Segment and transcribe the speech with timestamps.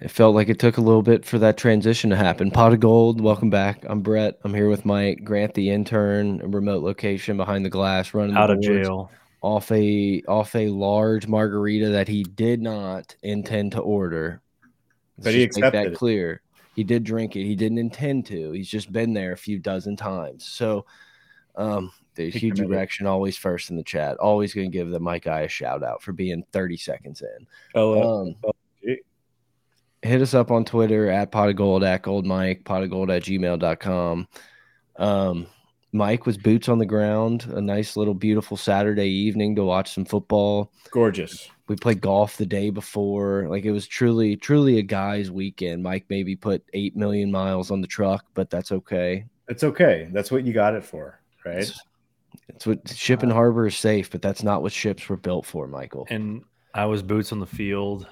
[0.00, 2.50] it felt like it took a little bit for that transition to happen.
[2.50, 3.84] Pod of Geauxld, welcome back.
[3.88, 4.38] I'm Brett.
[4.44, 8.60] I'm here with Mike Grant, the intern, remote location behind the glass, running out of
[8.60, 14.40] jail off a off a large margarita that he did not intend to order.
[15.16, 15.94] Let's but he accepted that it.
[15.94, 16.42] clear.
[16.74, 17.44] He did drink it.
[17.44, 18.52] He didn't intend to.
[18.52, 20.46] He's just been there a few dozen times.
[20.46, 20.86] So,
[21.56, 24.16] um, the he huge erection always first in the chat.
[24.18, 27.46] Always going to give the Mike guy a shout out for being 30 seconds in.
[27.74, 28.52] Oh, um, oh
[30.08, 33.10] hit us up on Twitter at pot of gold at gold Mike, pot of gold
[33.10, 34.26] at gmail.com.
[34.96, 35.46] Um,
[35.92, 40.04] Mike was boots on the ground, a nice little beautiful Saturday evening to watch some
[40.04, 40.72] football.
[40.90, 41.50] Gorgeous.
[41.68, 43.46] We played golf the day before.
[43.48, 45.82] Like it was truly, truly a guy's weekend.
[45.82, 49.24] Mike maybe put 8 million miles on the truck, but that's okay.
[49.48, 50.08] It's okay.
[50.12, 51.58] That's what you got it for, right?
[51.58, 51.80] It's,
[52.48, 55.66] it's what ship and harbor is safe, but that's not what ships were built for,
[55.66, 56.06] Michael.
[56.10, 56.42] And
[56.74, 58.06] I was boots on the field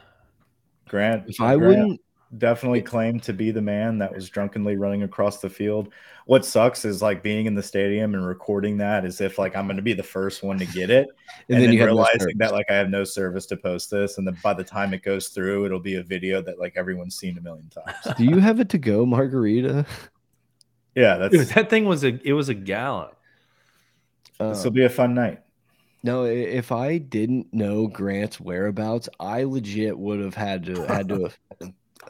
[0.88, 2.00] Grant, if I Grant wouldn't
[2.38, 5.92] definitely claim to be the man that was drunkenly running across the field.
[6.26, 9.66] What sucks is like being in the stadium and recording that as if like I'm
[9.66, 11.08] going to be the first one to get it,
[11.48, 14.18] and, and then, then realizing no that like I have no service to post this,
[14.18, 17.16] and then by the time it goes through, it'll be a video that like everyone's
[17.16, 18.16] seen a million times.
[18.16, 19.86] Do you have it to go margarita?
[20.94, 23.10] Yeah, that's Dude, that thing was a it was a gallon.
[24.38, 25.40] This will be a fun night.
[26.06, 31.30] No, if I didn't know Grant's whereabouts, I legit would have had to had to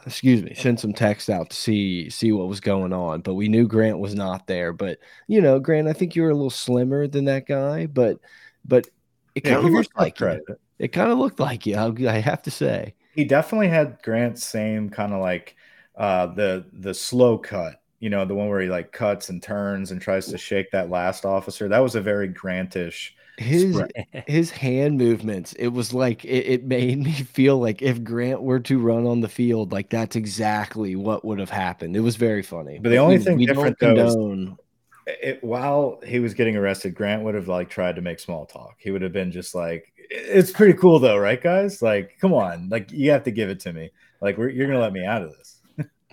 [0.05, 3.21] excuse me, send some text out to see see what was going on.
[3.21, 4.71] But we knew Grant was not there.
[4.71, 8.19] But you know, Grant, I think you were a little slimmer than that guy, but
[8.63, 8.87] but
[9.33, 10.41] it kind of looked like you.
[10.77, 11.75] It kind of looked like you.
[11.75, 15.55] I have to say, he definitely had Grant's same kind of like
[15.95, 17.81] uh, the the slow cut.
[17.99, 20.91] You know, the one where he like cuts and turns and tries to shake that
[20.91, 21.67] last officer.
[21.67, 23.79] That was a very Grantish his
[24.27, 28.59] his hand movements it was like it, it, made me feel like if grant were
[28.59, 31.95] to run on the field like that's exactly what would have happened.
[31.95, 32.79] It was very funny.
[32.79, 34.57] But the only we, thing we different though condone...
[35.05, 38.75] it, while he was getting arrested grant would have like tried to make small talk.
[38.79, 41.81] He would have been just like it's pretty cool though right guys?
[41.81, 42.69] Like come on.
[42.69, 43.91] Like you have to give it to me.
[44.19, 45.61] Like you're gonna let me out of this.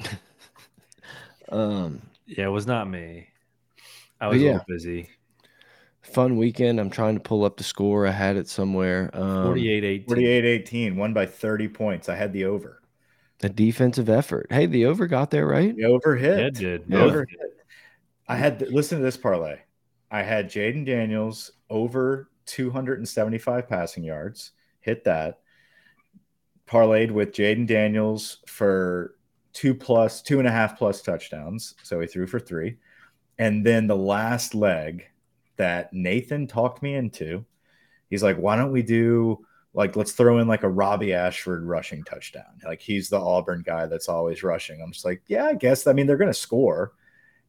[1.51, 3.29] Um yeah it was not me.
[4.19, 4.49] I was yeah.
[4.49, 5.11] a little busy
[6.05, 6.79] fun weekend.
[6.79, 8.07] I'm trying to pull up the score.
[8.07, 9.11] I had it somewhere.
[9.13, 10.07] Um, 48 18.
[10.07, 12.09] 48 18, won by 30 points.
[12.09, 12.81] I had the over.
[13.39, 14.47] The defensive effort.
[14.51, 15.77] Hey, the over got there, right?
[15.77, 16.39] The over hit.
[16.39, 16.89] Yeah, did.
[16.89, 17.41] The over hit.
[18.29, 19.59] I had, to, listen to this parlay.
[20.11, 25.41] I had Jayden Daniels over 275 passing yards, hit that.
[26.67, 29.17] Parlayed with Jayden Daniels for
[29.53, 31.75] two plus, two and a half plus touchdowns.
[31.83, 32.77] So he threw for three.
[33.39, 35.07] And then the last leg,
[35.57, 37.45] that Nathan talked me into.
[38.11, 39.45] He's like, why don't we do
[39.75, 42.61] like let's throw in like a Robbie Ashford rushing touchdown.
[42.65, 44.81] Like he's the Auburn guy that's always rushing.
[44.81, 45.87] I'm just like, yeah, I guess.
[45.87, 46.93] I mean, they're gonna score.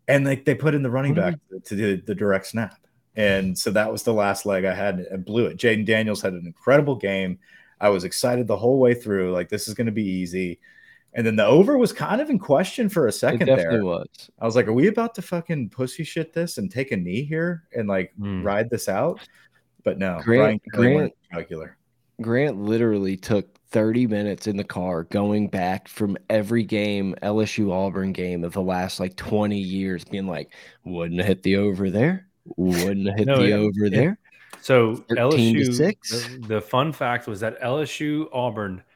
[0.08, 1.60] And like they put in the running back mm-hmm.
[1.64, 2.80] to do the direct snap.
[3.16, 5.58] And so that was the last leg I had and blew it.
[5.58, 7.40] Jayden Daniels had an incredible game.
[7.80, 9.32] I was excited the whole way through.
[9.32, 10.60] Like this is gonna be easy.
[11.16, 13.84] And then the over was kind of in question for a second it there.
[13.84, 14.30] Was.
[14.40, 17.24] I was like, are we about to fucking pussy shit this and take a knee
[17.24, 18.44] here and like mm.
[18.44, 19.22] ride this out?
[19.86, 21.78] But no, Grant, Grant, calcular.
[22.22, 28.12] Grant literally took 30 minutes in the car going back from every game, LSU Auburn
[28.12, 30.52] game of the last like 20 years, being like,
[30.84, 32.28] wouldn't have hit the over there.
[32.58, 33.90] Wouldn't have hit no, the yeah, over yeah.
[33.90, 34.20] there.
[34.60, 38.84] So LSU, the, the fun fact was that LSU Auburn–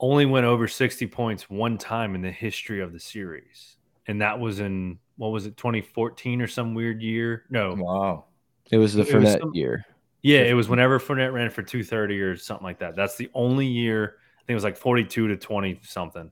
[0.00, 3.76] only went over 60 points one time in the history of the series.
[4.06, 7.44] And that was in what was it, 2014 or some weird year?
[7.50, 7.74] No.
[7.74, 8.24] Wow.
[8.70, 9.84] It was the it Fournette was some, year.
[10.22, 12.96] Yeah, it was whenever Fournette ran for 230 or something like that.
[12.96, 16.30] That's the only year, I think it was like 42 to 20 something.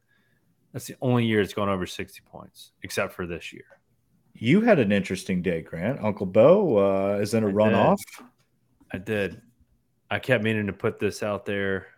[0.72, 3.64] That's the only year it's gone over 60 points, except for this year.
[4.32, 6.02] You had an interesting day, Grant.
[6.02, 7.96] Uncle Bo uh, is in a I runoff.
[8.16, 8.26] Did.
[8.92, 9.42] I did.
[10.10, 11.88] I kept meaning to put this out there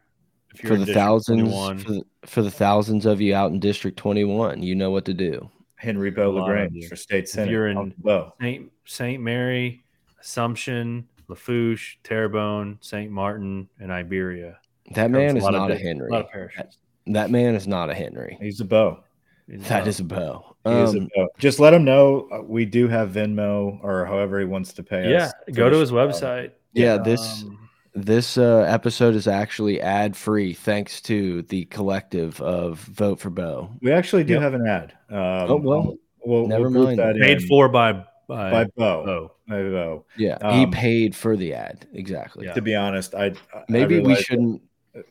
[0.56, 4.74] for the thousands for the, for the, thousands of you out in District 21, you
[4.74, 5.48] know what to do.
[5.76, 7.46] Henry Bo LaGrange for state senate.
[7.46, 7.94] If you're in
[8.40, 9.82] Saint Saint Mary,
[10.20, 14.58] Assumption, Lafourche, Terrebonne, Saint Martin, and Iberia.
[14.94, 16.08] That man is not a, Henry.
[16.12, 16.26] A
[16.56, 16.74] that,
[17.06, 18.36] that, man is not a Henry.
[18.40, 19.04] He's a Bo.
[19.48, 20.56] That is a Bo.
[20.64, 21.28] Um, is a Bo.
[21.38, 25.10] Just let him know uh, we do have Venmo or however he wants to pay
[25.10, 25.32] yeah, us.
[25.48, 26.52] Yeah, go to his website.
[26.72, 32.78] Yeah, this um, this uh, episode is actually ad free thanks to the collective of
[32.78, 33.70] Vote for Bo.
[33.80, 34.42] We actually do yep.
[34.42, 34.92] have an ad.
[35.08, 36.98] Um, oh well, we'll never we'll mind.
[36.98, 39.04] That paid for by by, by Bo.
[39.04, 39.32] Bo.
[39.48, 40.04] By Bo.
[40.16, 42.46] Yeah, um, he paid for the ad exactly.
[42.46, 42.54] Yeah.
[42.54, 43.32] To be honest, I
[43.68, 44.62] maybe I we shouldn't.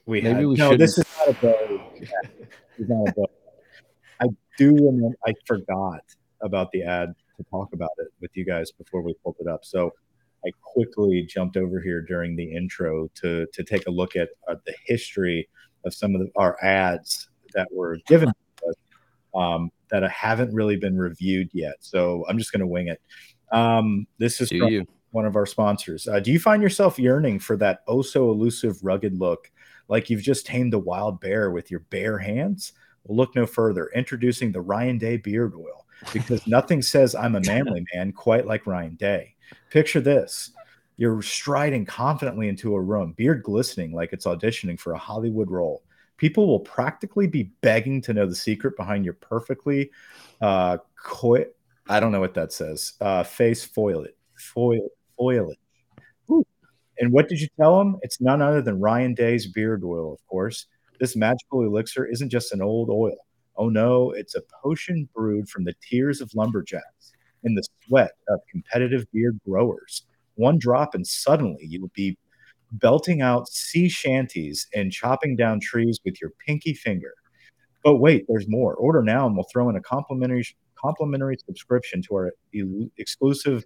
[0.05, 0.71] We maybe had, we no.
[0.71, 0.79] Shouldn't.
[0.79, 3.25] This is not a Bo.
[4.21, 4.27] I
[4.57, 5.17] do remember.
[5.25, 6.03] I forgot
[6.41, 9.65] about the ad to talk about it with you guys before we pulled it up.
[9.65, 9.93] So
[10.45, 14.55] I quickly jumped over here during the intro to to take a look at uh,
[14.65, 15.49] the history
[15.85, 18.75] of some of the, our ads that were given us,
[19.35, 21.75] um, that haven't really been reviewed yet.
[21.79, 23.01] So I'm just going to wing it.
[23.51, 24.51] Um, this is
[25.11, 26.07] one of our sponsors.
[26.07, 29.51] Uh, do you find yourself yearning for that oh so elusive, rugged look,
[29.87, 32.73] like you've just tamed a wild bear with your bare hands?
[33.03, 33.89] Well, look no further.
[33.95, 38.67] Introducing the Ryan Day Beard Oil, because nothing says I'm a manly man quite like
[38.67, 39.35] Ryan Day.
[39.69, 40.51] Picture this.
[40.97, 45.83] You're striding confidently into a room, beard glistening like it's auditioning for a Hollywood role.
[46.17, 49.91] People will practically be begging to know the secret behind your perfectly
[50.41, 51.45] uh, coi-
[51.87, 52.93] I don't know what that says.
[52.99, 55.57] Uh, face foil it, foil, foil it.
[56.99, 57.97] And what did you tell them?
[58.01, 60.65] It's none other than Ryan Day's beard oil, of course.
[60.99, 63.15] This magical elixir isn't just an old oil.
[63.55, 67.13] Oh no, it's a potion brewed from the tears of lumberjacks
[67.43, 70.03] in the sweat of competitive beard growers.
[70.35, 72.17] One drop, and suddenly you will be
[72.73, 77.13] belting out sea shanties and chopping down trees with your pinky finger.
[77.83, 78.75] But wait, there's more.
[78.75, 80.45] Order now, and we'll throw in a complimentary
[80.79, 82.31] complimentary subscription to our
[82.97, 83.65] exclusive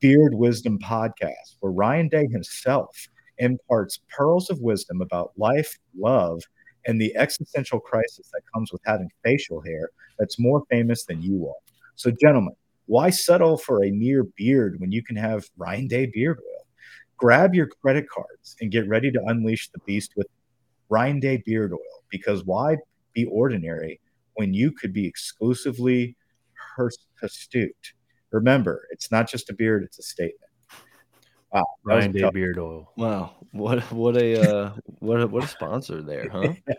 [0.00, 6.42] Beard Wisdom podcast, where Ryan Day himself imparts pearls of wisdom about life, love,
[6.86, 11.48] and the existential crisis that comes with having facial hair that's more famous than you
[11.48, 11.54] are.
[11.94, 12.54] So, gentlemen,
[12.88, 16.66] why settle for a mere beard when you can have Ryan Day beard oil?
[17.18, 20.26] Grab your credit cards and get ready to unleash the beast with
[20.88, 22.78] Ryan Day beard oil because why
[23.12, 24.00] be ordinary
[24.34, 26.16] when you could be exclusively
[27.22, 27.92] astute?
[28.30, 30.50] Remember, it's not just a beard, it's a statement.
[31.52, 32.90] Wow, Ryan Day beard oil.
[32.96, 36.54] Wow, what what a uh, what a, what a sponsor there, huh?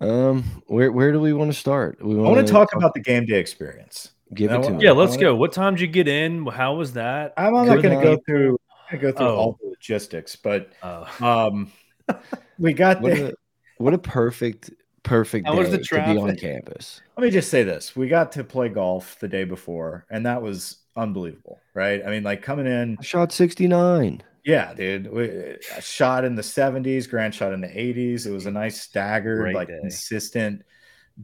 [0.00, 2.04] Um, where where do we want to start?
[2.04, 4.10] We want, I want to talk, talk about the game day experience.
[4.34, 4.84] Give it to me.
[4.84, 5.34] Yeah, let's go.
[5.36, 6.44] What time did you get in?
[6.46, 7.32] How was that?
[7.36, 8.58] I'm not going to go through
[9.00, 9.36] go through oh.
[9.36, 11.06] all the logistics, but oh.
[11.20, 11.72] um,
[12.58, 13.32] we got what the, a,
[13.78, 14.70] what a perfect
[15.02, 17.00] perfect How day was the to be on campus.
[17.16, 20.42] Let me just say this: we got to play golf the day before, and that
[20.42, 22.02] was unbelievable, right?
[22.04, 24.22] I mean, like coming in, I shot sixty nine.
[24.46, 25.10] Yeah, dude.
[25.10, 28.26] We shot in the 70s, grand shot in the 80s.
[28.26, 29.78] It was a nice staggered, Great like day.
[29.80, 30.62] consistent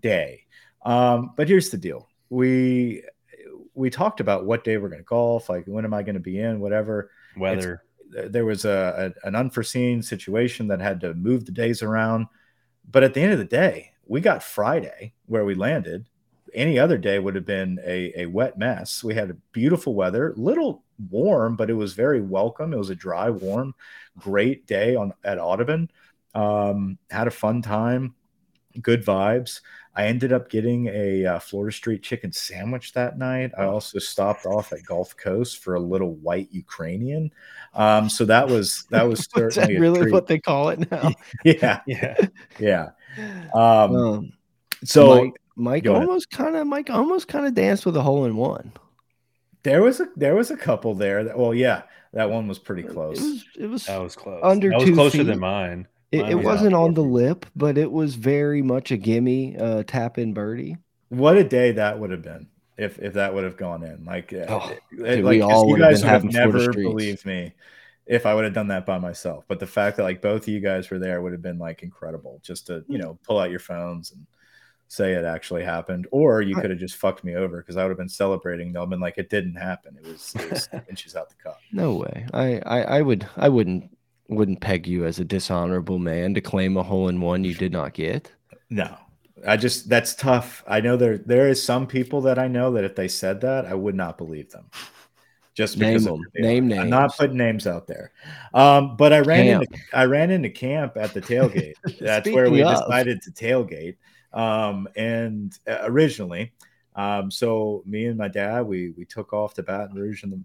[0.01, 0.45] day.
[0.85, 2.09] Um, but here's the deal.
[2.31, 3.05] We
[3.75, 6.21] we talked about what day we're going to golf, like when am I going to
[6.21, 7.13] be in, whatever.
[7.37, 7.85] Weather.
[8.11, 12.27] It's, there was a, a, an unforeseen situation that had to move the days around.
[12.91, 16.07] But at the end of the day, we got Friday where we landed.
[16.55, 19.03] Any other day would have been a, a wet mess.
[19.03, 22.73] We had beautiful weather, little warm, but it was very welcome.
[22.73, 23.75] It was a dry, warm,
[24.19, 25.91] great day on at Audubon.
[26.35, 28.15] Um, had a fun time,
[28.81, 29.61] good vibes.
[29.95, 33.53] I ended up getting a uh, Florida Street chicken sandwich that night.
[33.59, 37.31] I also stopped off at Gulf Coast for a little white Ukrainian.
[37.75, 41.13] Um, so that was that was certainly that really what they call it now.
[41.45, 42.17] yeah, yeah,
[42.59, 42.91] yeah.
[43.55, 44.33] Um, um,
[44.83, 48.37] so Mike, Mike almost kind of Mike almost kind of danced with a hole in
[48.37, 48.73] one.
[49.63, 51.83] There was a there was a couple there that well yeah
[52.13, 53.19] that one was pretty close.
[53.19, 54.41] It was, it was that was close.
[54.43, 55.27] Under that was closer feet.
[55.27, 55.87] than mine.
[56.11, 60.19] It, it wasn't on the lip, but it was very much a gimme uh, tap
[60.19, 60.77] in birdie.
[61.09, 64.05] What a day that would have been if if that would have gone in.
[64.05, 67.55] Like, uh, oh, dude, like you guys would have never believed me
[68.07, 69.45] if I would have done that by myself.
[69.49, 71.83] But the fact that like both of you guys were there would have been like
[71.83, 72.41] incredible.
[72.43, 74.27] Just to you know pull out your phones and
[74.93, 77.91] say it actually happened, or you could have just fucked me over because I would
[77.91, 78.73] have been celebrating.
[78.73, 79.97] They'll been like, it didn't happen.
[79.97, 81.59] It was, it was inches out the cup.
[81.73, 82.27] No way.
[82.35, 83.97] I, I, I would, I wouldn't,
[84.29, 87.73] wouldn't peg you as a dishonorable man to claim a hole in one you did
[87.73, 88.31] not get.
[88.69, 88.97] No,
[89.47, 90.63] I just that's tough.
[90.67, 93.67] I know there there is some people that I know that if they said that,
[93.67, 94.71] I would not believe them.
[95.55, 96.27] Just because name them.
[96.35, 96.81] name names.
[96.81, 98.13] I'm not putting names out there.
[98.55, 99.65] Um, but I ran camp.
[99.65, 101.75] into I ran into camp at the tailgate.
[102.01, 102.79] That's where we of.
[102.79, 103.97] decided to tailgate.
[104.33, 106.53] Um, and uh, originally,
[106.95, 110.41] um, so me and my dad, we we took off to Baton Rouge in the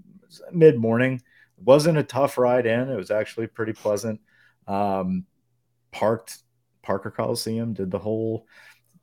[0.51, 1.21] mid morning.
[1.57, 2.89] wasn't a tough ride in.
[2.89, 4.19] It was actually pretty pleasant.
[4.67, 5.25] Um,
[5.91, 6.39] parked
[6.83, 8.47] Parker Coliseum, did the whole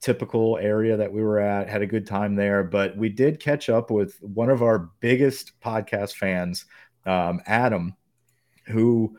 [0.00, 2.62] typical area that we were at, had a good time there.
[2.62, 6.67] But we did catch up with one of our biggest podcast fans,
[7.07, 7.95] um, Adam,
[8.67, 9.19] who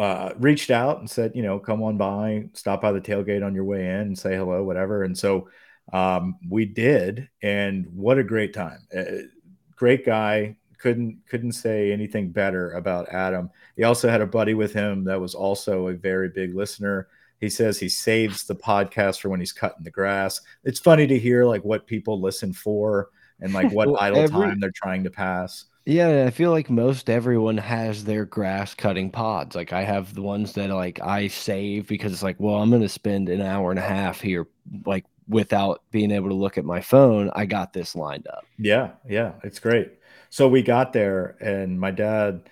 [0.00, 3.54] uh, reached out and said, you know, come on by, stop by the tailgate on
[3.54, 5.02] your way in and say hello, whatever.
[5.04, 5.50] And so
[5.92, 8.78] um, we did, and what a great time!
[8.96, 9.26] Uh,
[9.76, 10.56] great guy.
[10.78, 13.50] Couldn't couldn't say anything better about Adam.
[13.76, 17.08] He also had a buddy with him that was also a very big listener.
[17.38, 20.40] He says he saves the podcast for when he's cutting the grass.
[20.64, 24.46] It's funny to hear like what people listen for and like what well, idle every,
[24.46, 25.66] time they're trying to pass.
[25.86, 29.56] Yeah, I feel like most everyone has their grass cutting pods.
[29.56, 32.82] Like I have the ones that like I save because it's like, well, I'm going
[32.82, 34.46] to spend an hour and a half here
[34.84, 37.30] like without being able to look at my phone.
[37.34, 38.44] I got this lined up.
[38.58, 39.92] Yeah, yeah, it's great.
[40.28, 42.48] So we got there and my dad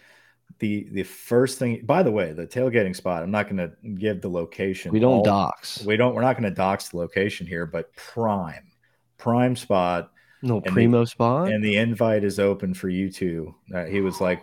[0.59, 4.21] the the first thing by the way, the tailgating spot, I'm not going to give
[4.23, 4.91] the location.
[4.93, 5.85] We don't all, dox.
[5.85, 8.73] We don't we're not going to dox the location here, but prime.
[9.19, 10.11] Prime spot
[10.43, 11.49] no primo the, spot.
[11.51, 13.55] And the invite is open for you two.
[13.75, 14.43] Uh, he was like,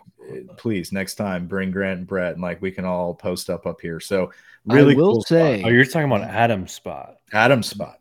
[0.57, 3.81] please next time bring Grant and Brett and like we can all post up up
[3.81, 3.99] here.
[3.99, 4.31] So
[4.65, 5.69] really I will cool say spot.
[5.69, 7.17] Oh, you're talking about Adam's spot.
[7.33, 7.99] Adam's spot.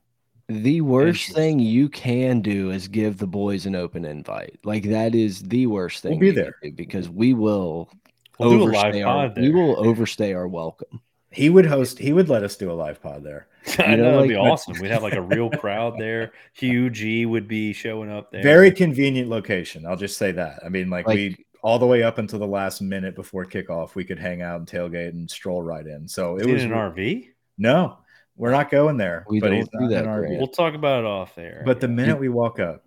[0.48, 4.58] The worst thing you can do is give the boys an open invite.
[4.62, 6.12] Like that is the worst thing.
[6.12, 7.90] We'll be there because we will
[8.38, 11.00] we'll overstay our, we will overstay our welcome.
[11.34, 11.98] He would host.
[11.98, 13.46] He would let us do a live pod there.
[13.78, 14.74] I know, that'd be awesome.
[14.80, 16.32] We'd have like a real crowd there.
[16.52, 18.42] Hugh G would be showing up there.
[18.42, 19.86] Very convenient location.
[19.86, 20.60] I'll just say that.
[20.64, 23.94] I mean, like, like we all the way up until the last minute before kickoff,
[23.94, 26.06] we could hang out and tailgate and stroll right in.
[26.06, 27.30] So it was an RV.
[27.56, 27.98] No,
[28.36, 29.24] we're not going there.
[29.28, 30.04] We don't do that.
[30.06, 31.62] We'll talk about it off there.
[31.64, 32.84] But the minute we walk up,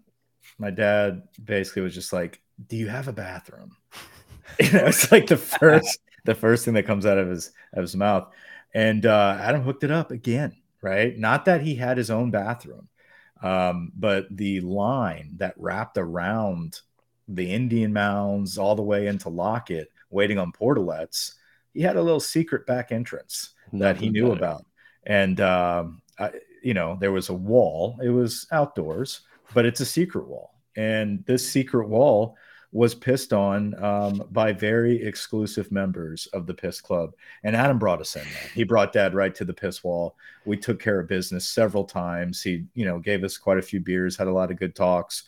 [0.59, 3.75] my dad basically was just like, "Do you have a bathroom?"
[4.59, 7.81] you know, it's like the first the first thing that comes out of his of
[7.81, 8.27] his mouth.
[8.73, 11.17] And uh, Adam hooked it up again, right?
[11.17, 12.89] Not that he had his own bathroom,
[13.41, 16.81] um, but the line that wrapped around
[17.29, 21.33] the Indian mounds all the way into Lockett, waiting on portalets,
[21.73, 24.37] he had a little secret back entrance Nothing that he knew better.
[24.37, 24.65] about.
[25.05, 26.31] And um, I,
[26.61, 27.97] you know, there was a wall.
[28.03, 29.21] It was outdoors,
[29.53, 30.55] but it's a secret wall.
[30.75, 32.35] And this secret wall
[32.77, 37.15] was pissed on um, by very exclusive members of the Piss Club.
[37.43, 38.23] And Adam brought us in.
[38.53, 40.15] He brought Dad right to the piss wall.
[40.45, 42.43] We took care of business several times.
[42.43, 45.23] He, you know, gave us quite a few beers, had a lot of good talks.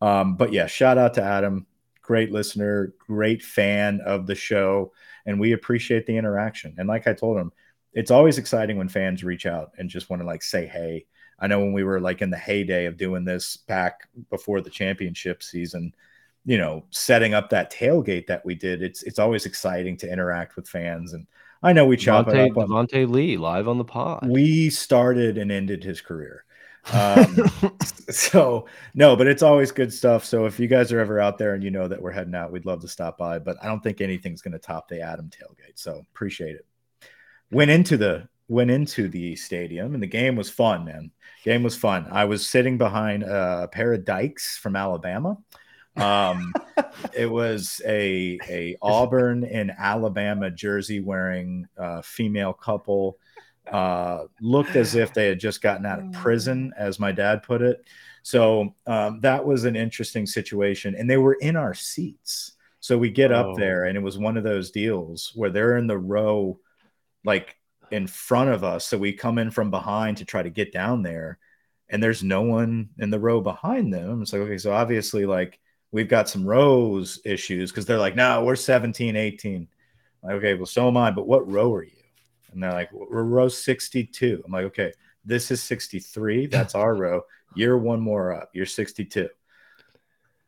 [0.00, 1.66] Um, but yeah, shout out to Adam.
[2.00, 4.94] Great listener, great fan of the show.
[5.26, 6.76] And we appreciate the interaction.
[6.78, 7.52] And like I told him,
[7.92, 11.04] it's always exciting when fans reach out and just want to like say, hey,
[11.38, 14.70] I know when we were like in the heyday of doing this back before the
[14.70, 15.92] championship season,
[16.46, 20.54] you know, setting up that tailgate that we did, it's it's always exciting to interact
[20.54, 21.12] with fans.
[21.12, 21.26] And
[21.62, 22.58] I know we chop Devonta, it up.
[22.58, 24.26] On, Devonta Lee live on the pod.
[24.28, 26.44] We started and ended his career.
[26.92, 27.50] Um,
[28.10, 30.24] so no, but it's always good stuff.
[30.24, 32.52] So if you guys are ever out there and you know that we're heading out,
[32.52, 33.40] we'd love to stop by.
[33.40, 35.74] But I don't think anything's going to top the Adam tailgate.
[35.74, 36.66] So appreciate it.
[37.50, 41.10] Went into the went into the stadium and the game was fun, man.
[41.42, 42.06] Game was fun.
[42.12, 45.36] I was sitting behind a pair of dykes from Alabama.
[45.96, 46.52] Um,
[47.14, 53.18] it was a a Auburn and Alabama jersey wearing uh, female couple.
[53.70, 57.62] Uh, looked as if they had just gotten out of prison, as my dad put
[57.62, 57.84] it.
[58.22, 62.52] So um, that was an interesting situation, and they were in our seats.
[62.80, 63.56] So we get up oh.
[63.56, 66.60] there, and it was one of those deals where they're in the row,
[67.24, 67.56] like
[67.90, 68.86] in front of us.
[68.86, 71.38] So we come in from behind to try to get down there,
[71.88, 74.22] and there's no one in the row behind them.
[74.22, 75.58] It's like, okay, so obviously, like
[75.92, 79.68] we've got some rows issues because they're like, no, we're 17, 18.
[80.22, 81.90] Like, okay, well, so am I, but what row are you?
[82.52, 84.42] And they're like, we're row 62.
[84.44, 84.92] I'm like, okay,
[85.24, 86.46] this is 63.
[86.50, 87.22] That's our row.
[87.54, 88.50] You're one more up.
[88.52, 89.28] You're 62.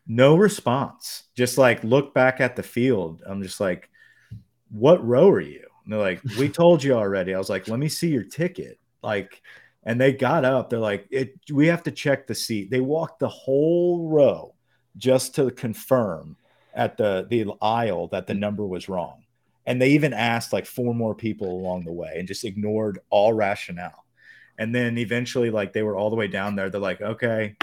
[0.07, 1.25] No response.
[1.37, 3.23] Just like look back at the field.
[3.27, 3.91] I'm just like,
[4.71, 5.67] what row are you?
[5.85, 7.35] And they're like, we told you already.
[7.35, 8.79] I was like, let me see your ticket.
[9.03, 9.43] Like,
[9.85, 10.71] and they got up.
[10.71, 12.71] They're like, it, we have to check the seat.
[12.71, 14.55] They walked the whole row
[14.97, 16.37] just to confirm
[16.75, 18.39] at the the aisle that the mm.
[18.39, 19.25] number was wrong.
[19.67, 23.35] And they even asked like four more people along the way and just ignored all
[23.35, 24.05] rationale.
[24.59, 26.71] And then eventually, like they were all the way down there.
[26.71, 27.57] They're like, okay.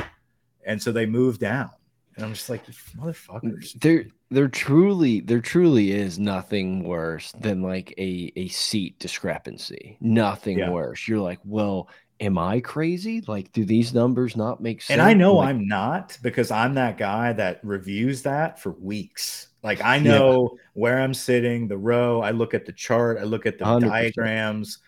[0.65, 1.71] And so they moved down.
[2.15, 2.65] And I'm just like,
[2.97, 3.73] motherfuckers.
[3.81, 9.97] There, there truly, there truly is nothing worse than like a a seat discrepancy.
[9.99, 10.69] Nothing yeah.
[10.69, 11.07] worse.
[11.07, 13.23] You're like, well, am I crazy?
[13.27, 14.99] Like, do these numbers not make sense?
[14.99, 19.49] And I know like, I'm not because I'm that guy that reviews that for weeks.
[19.63, 20.61] Like, I know yeah.
[20.73, 22.21] where I'm sitting, the row.
[22.21, 23.81] I look at the chart, I look at the 100%.
[23.81, 24.79] diagrams.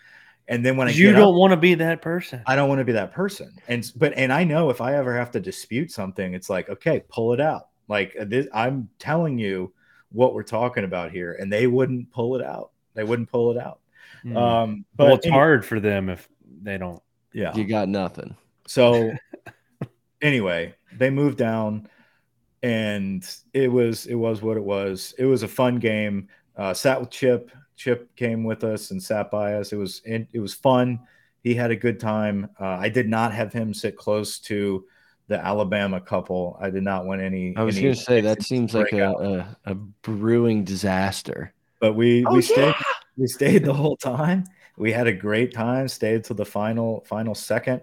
[0.49, 2.85] And then when I you don't want to be that person, I don't want to
[2.85, 3.51] be that person.
[3.67, 7.03] And but and I know if I ever have to dispute something, it's like okay,
[7.09, 7.67] pull it out.
[7.89, 9.73] Like uh, this, I'm telling you
[10.13, 12.71] what we're talking about here, and they wouldn't pull it out.
[12.93, 13.79] They wouldn't pull it out.
[14.23, 14.37] Mm.
[14.37, 16.29] Um, but well, it's anyway, hard for them if
[16.61, 17.01] they don't
[17.37, 17.55] yeah.
[17.55, 18.35] You got nothing.
[18.65, 19.11] So
[20.23, 21.87] anyway, they moved down
[22.63, 25.13] and it was it was what it was.
[25.19, 26.29] It was a fun game.
[26.57, 27.51] Uh, sat with Chip.
[27.75, 29.71] Chip came with us and sat by us.
[29.71, 30.99] It was it, it was fun.
[31.43, 32.49] He had a good time.
[32.59, 34.85] Uh, I did not have him sit close to
[35.27, 36.57] the Alabama couple.
[36.59, 37.55] I did not want any.
[37.55, 41.53] I was going to say that seems like a, a, a, brewing disaster.
[41.79, 42.73] But we oh, we stayed
[43.15, 44.45] we stayed the whole time.
[44.77, 45.87] We had a great time.
[45.87, 47.81] Stayed till the final final second.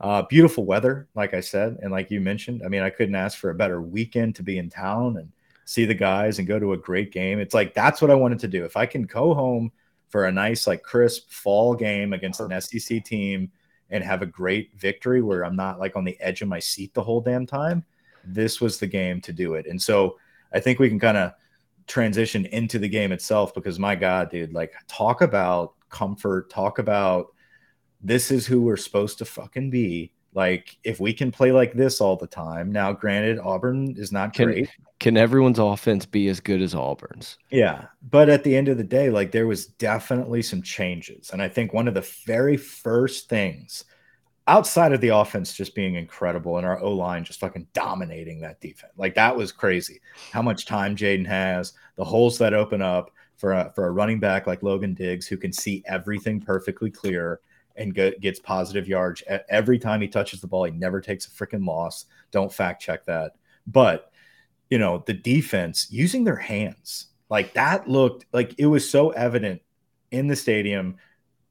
[0.00, 2.62] Uh, beautiful weather, like I said, and like you mentioned.
[2.64, 5.30] I mean, I couldn't ask for a better weekend to be in town and
[5.66, 7.38] see the guys and go to a great game.
[7.38, 8.64] It's like that's what I wanted to do.
[8.64, 9.70] If I can go home
[10.08, 13.52] for a nice, like crisp fall game against an SEC team
[13.90, 16.94] and have a great victory where I'm not like on the edge of my seat
[16.94, 17.84] the whole damn time,
[18.24, 19.66] this was the game to do it.
[19.66, 20.18] And so
[20.52, 21.32] I think we can kind of
[21.86, 27.34] transition into the game itself because my God, dude, like talk about comfort, talk about
[28.00, 30.12] this is who we're supposed to fucking be.
[30.32, 32.70] Like if we can play like this all the time.
[32.70, 34.70] Now, granted, Auburn is not can, great.
[35.00, 37.36] Can everyone's offense be as good as Auburn's?
[37.50, 41.42] Yeah, but at the end of the day, like there was definitely some changes, and
[41.42, 43.84] I think one of the very first things
[44.46, 48.60] outside of the offense just being incredible and our O line just fucking dominating that
[48.60, 48.92] defense.
[48.96, 50.00] Like that was crazy.
[50.32, 54.20] How much time Jayden has, the holes that open up for a, for a running
[54.20, 57.40] back like Logan Diggs who can see everything perfectly clear
[57.76, 60.64] and get, gets positive yards every time he touches the ball.
[60.64, 62.04] He never takes a freaking loss.
[62.30, 63.32] Don't fact check that.
[63.66, 64.12] But
[64.68, 69.62] you know the defense using their hands like that looked like it was so evident
[70.12, 70.96] in the stadium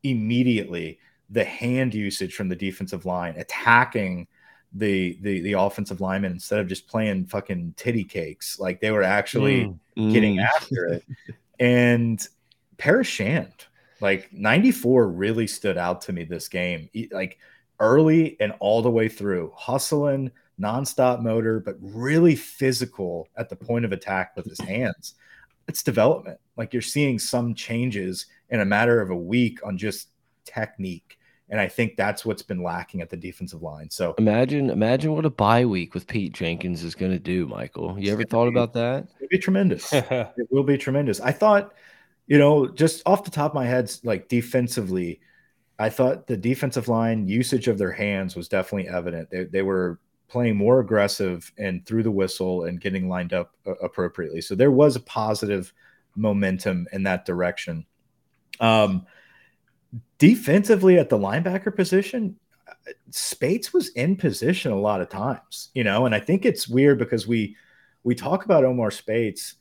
[0.04, 4.28] immediately the hand usage from the defensive line, attacking
[4.74, 8.60] the the the offensive lineman instead of just playing fucking titty cakes.
[8.60, 10.46] Like they were actually mm, getting mm.
[10.56, 11.06] after it.
[11.60, 12.26] and
[12.78, 13.66] Paris Shand,
[14.02, 16.90] like 94 really stood out to me this game.
[17.12, 17.38] Like
[17.80, 23.86] early and all the way through, hustling, nonstop motor, but really physical at the point
[23.86, 25.16] of attack with his hands.
[25.68, 26.40] It's development.
[26.58, 30.10] Like you're seeing some changes in a matter of a week on just
[30.46, 31.19] technique
[31.50, 33.90] and I think that's what's been lacking at the defensive line.
[33.90, 38.00] So imagine, imagine what a bye week with Pete Jenkins is going to do, Michael.
[38.00, 39.08] You ever thought be, about that?
[39.18, 39.92] It'll be tremendous.
[39.94, 41.20] it will be tremendous.
[41.20, 41.74] I thought,
[42.28, 45.22] you know, just off the top of my head, like defensively,
[45.80, 49.32] I thought the defensive line usage of their hands was definitely evident.
[49.32, 53.74] They, they were playing more aggressive and through the whistle and getting lined up uh,
[53.82, 54.42] appropriately.
[54.42, 55.74] So there was a positive
[56.16, 57.86] momentum in that direction.
[58.60, 59.08] Um,
[60.18, 62.36] defensively at the linebacker position,
[63.12, 67.00] Speights was in position a lot of times, you know, and I think it's weird
[67.00, 67.56] because we
[68.04, 69.56] we talk about Omar Speights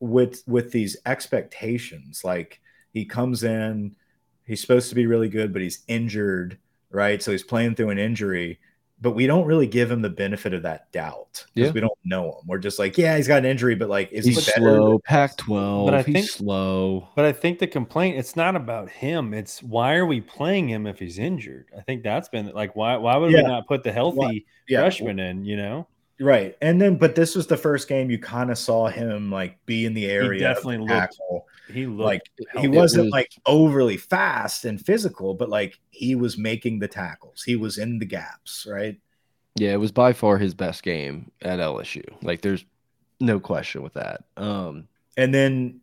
[0.00, 2.60] with with these expectations, like
[2.92, 3.96] he comes in,
[4.44, 6.58] he's supposed to be really good, but he's injured,
[6.90, 7.22] right?
[7.22, 8.60] So he's playing through an injury,
[9.00, 11.72] but we don't really give him the benefit of that doubt because yeah.
[11.72, 12.46] we don't know him.
[12.46, 14.98] We're just like, yeah, he's got an injury, but like, is he's he slow?
[15.00, 17.08] Pac-12, but I think slow.
[17.14, 19.34] But I think the complaint it's not about him.
[19.34, 21.66] It's why are we playing him if he's injured?
[21.76, 23.42] I think that's been like why why would yeah.
[23.42, 24.80] we not put the healthy yeah.
[24.80, 25.44] freshman in?
[25.44, 25.86] You know,
[26.20, 26.56] right?
[26.60, 29.86] And then, but this was the first game you kind of saw him like be
[29.86, 30.32] in the area.
[30.32, 31.18] He definitely looked.
[31.72, 32.22] He looked like
[32.58, 37.42] he wasn't was, like overly fast and physical, but like he was making the tackles.
[37.42, 38.98] He was in the gaps, right?
[39.56, 42.04] Yeah, it was by far his best game at LSU.
[42.22, 42.64] Like there's
[43.20, 44.24] no question with that.
[44.36, 45.80] Um and then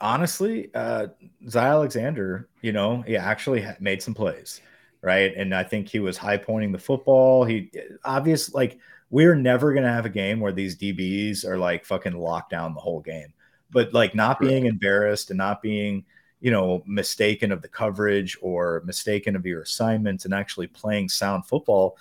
[0.00, 1.08] honestly, uh
[1.48, 4.60] Zy Alexander, you know, he actually made some plays,
[5.02, 5.34] right?
[5.36, 7.44] And I think he was high pointing the football.
[7.44, 7.70] He
[8.04, 8.78] obvious like
[9.10, 12.80] we're never gonna have a game where these DBs are like fucking locked down the
[12.80, 13.32] whole game
[13.70, 16.04] but like not being embarrassed and not being
[16.40, 21.46] you know mistaken of the coverage or mistaken of your assignments and actually playing sound
[21.46, 21.96] football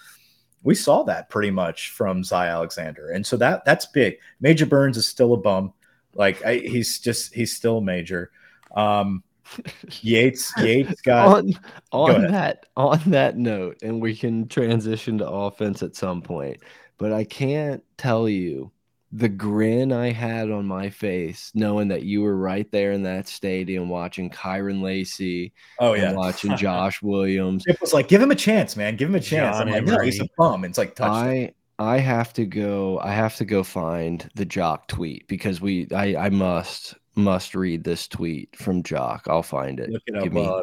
[0.63, 3.10] we saw that pretty much from Zy Alexander.
[3.10, 4.17] And so that that's big.
[4.39, 5.73] Major burns is still a bum.
[6.15, 8.32] Like I, he's just he's still major.
[8.76, 9.23] Um
[10.02, 11.54] Yates Yates got on,
[11.91, 16.62] on go that on that note and we can transition to offense at some point
[16.97, 18.71] but I can't tell you
[19.15, 23.28] the grin I had on my face, knowing that you were right there in that
[23.28, 25.54] stadium watching Kyren Lacy.
[25.80, 27.63] Oh yeah, watching Josh Williams.
[27.67, 28.95] It was like, give him a chance, man.
[28.95, 29.58] Give him a chance.
[29.58, 30.65] John I'm like, no, he's a bum.
[30.65, 31.28] It's like touchdown.
[31.28, 32.99] I I have to go.
[32.99, 35.88] I have to go find the Jock tweet because we.
[35.91, 39.28] I I must must read this tweet from Jock.
[39.30, 39.91] I'll find it.
[39.91, 40.32] Look it up.
[40.32, 40.43] Me...
[40.43, 40.62] Uh,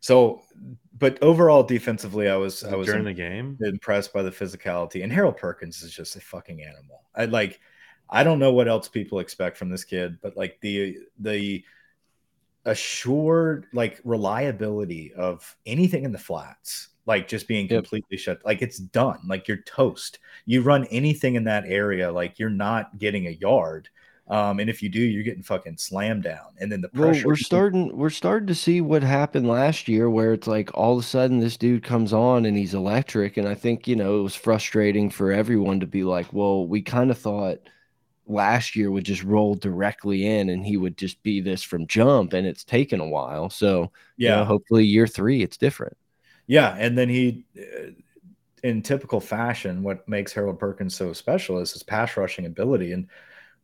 [0.00, 0.42] so,
[0.98, 5.12] but overall, defensively, I was I was during the game impressed by the physicality, and
[5.12, 7.02] Harold Perkins is just a fucking animal.
[7.14, 7.60] I like
[8.10, 11.64] I don't know what else people expect from this kid, but like the the
[12.64, 17.82] assured like reliability of anything in the flats, like just being yep.
[17.82, 19.20] completely shut, like it's done.
[19.26, 20.18] Like you're toast.
[20.46, 23.88] You run anything in that area, like you're not getting a yard.
[24.26, 26.54] Um, and if you do, you're getting fucking slammed down.
[26.58, 27.26] And then the pressure.
[27.26, 27.94] Well, we're starting.
[27.94, 31.40] We're starting to see what happened last year, where it's like all of a sudden
[31.40, 33.36] this dude comes on and he's electric.
[33.36, 36.80] And I think you know it was frustrating for everyone to be like, well, we
[36.80, 37.58] kind of thought
[38.26, 42.32] last year would just roll directly in and he would just be this from jump,
[42.32, 43.50] and it's taken a while.
[43.50, 45.96] So yeah, you know, hopefully year three it's different.
[46.46, 47.44] Yeah, and then he.
[47.58, 47.90] Uh,
[48.64, 52.92] in typical fashion, what makes Harold Perkins so special is his pass rushing ability.
[52.92, 53.06] And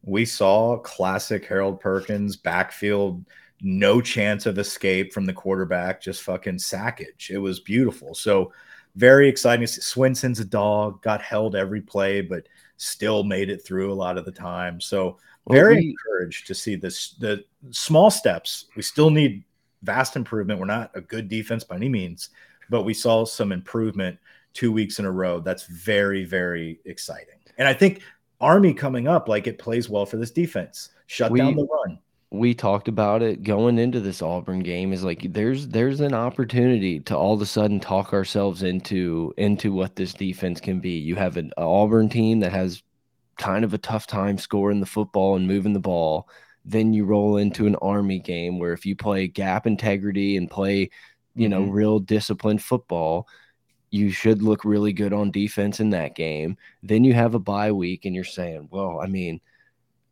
[0.02, 3.24] we saw classic Harold Perkins backfield,
[3.62, 7.30] no chance of escape from the quarterback, just fucking sackage.
[7.30, 8.14] It was beautiful.
[8.14, 8.52] So
[8.94, 9.66] very exciting.
[9.66, 12.46] Swinson's a dog, got held every play, but
[12.80, 14.80] still made it through a lot of the time.
[14.80, 18.66] So very well, we, encouraged to see this the small steps.
[18.74, 19.44] We still need
[19.82, 20.58] vast improvement.
[20.58, 22.30] We're not a good defense by any means,
[22.70, 24.18] but we saw some improvement
[24.54, 25.40] two weeks in a row.
[25.40, 27.36] That's very, very exciting.
[27.58, 28.00] And I think
[28.40, 30.90] Army coming up, like it plays well for this defense.
[31.06, 31.98] Shut we, down the run.
[32.32, 37.00] We talked about it going into this Auburn game is like there's there's an opportunity
[37.00, 40.98] to all of a sudden talk ourselves into into what this defense can be.
[40.98, 42.82] You have an Auburn team that has
[43.36, 46.28] kind of a tough time scoring the football and moving the ball.
[46.64, 50.90] Then you roll into an Army game where if you play gap integrity and play,
[51.34, 51.74] you know, mm -hmm.
[51.74, 53.26] real disciplined football,
[53.90, 56.56] you should look really good on defense in that game.
[56.82, 59.40] Then you have a bye week, and you're saying, well, I mean,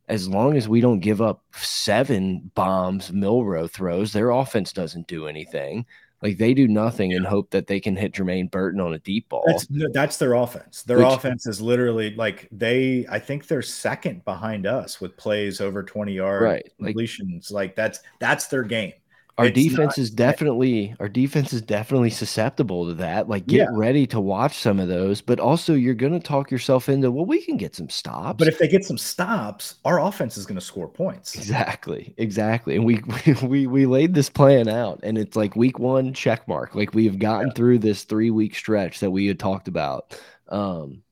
[0.09, 5.27] as long as we don't give up seven bombs Milroe throws, their offense doesn't do
[5.27, 5.87] anything.
[6.23, 9.29] Like they do nothing and hope that they can hit Jermaine Burton on a deep
[9.29, 9.45] ball.
[9.47, 10.83] That's, that's their offense.
[10.83, 13.07] Their Which, offense is literally like they.
[13.09, 16.69] I think they're second behind us with plays over twenty yard right.
[16.83, 17.53] completions.
[17.53, 18.95] Like, like that's that's their game
[19.39, 23.29] our it's defense not, is definitely our defense is definitely susceptible to that.
[23.29, 23.69] Like get yeah.
[23.71, 27.25] ready to watch some of those, but also you're going to talk yourself into well,
[27.25, 28.37] we can get some stops.
[28.37, 31.37] But if they get some stops, our offense is going to score points.
[31.37, 32.75] Exactly, exactly.
[32.75, 33.01] And we
[33.43, 36.75] we we laid this plan out, and it's like week one check mark.
[36.75, 37.55] Like we have gotten yeah.
[37.55, 40.21] through this three week stretch that we had talked about.
[40.49, 41.03] Um,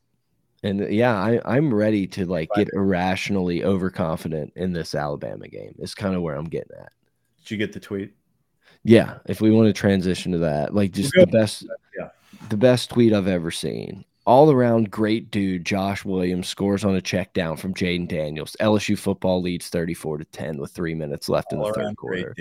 [0.64, 5.76] and yeah, I, I'm ready to like get irrationally overconfident in this Alabama game.
[5.78, 6.90] Is kind of where I'm getting at.
[7.38, 8.15] Did you get the tweet?
[8.87, 11.66] Yeah, if we want to transition to that, like just the best,
[11.99, 12.09] yeah,
[12.49, 14.05] the best tweet I've ever seen.
[14.27, 18.57] All around great dude, Josh Williams scores on a check down from Jayden Daniels.
[18.61, 22.35] LSU football leads 34 to 10 with three minutes left All in the third quarter.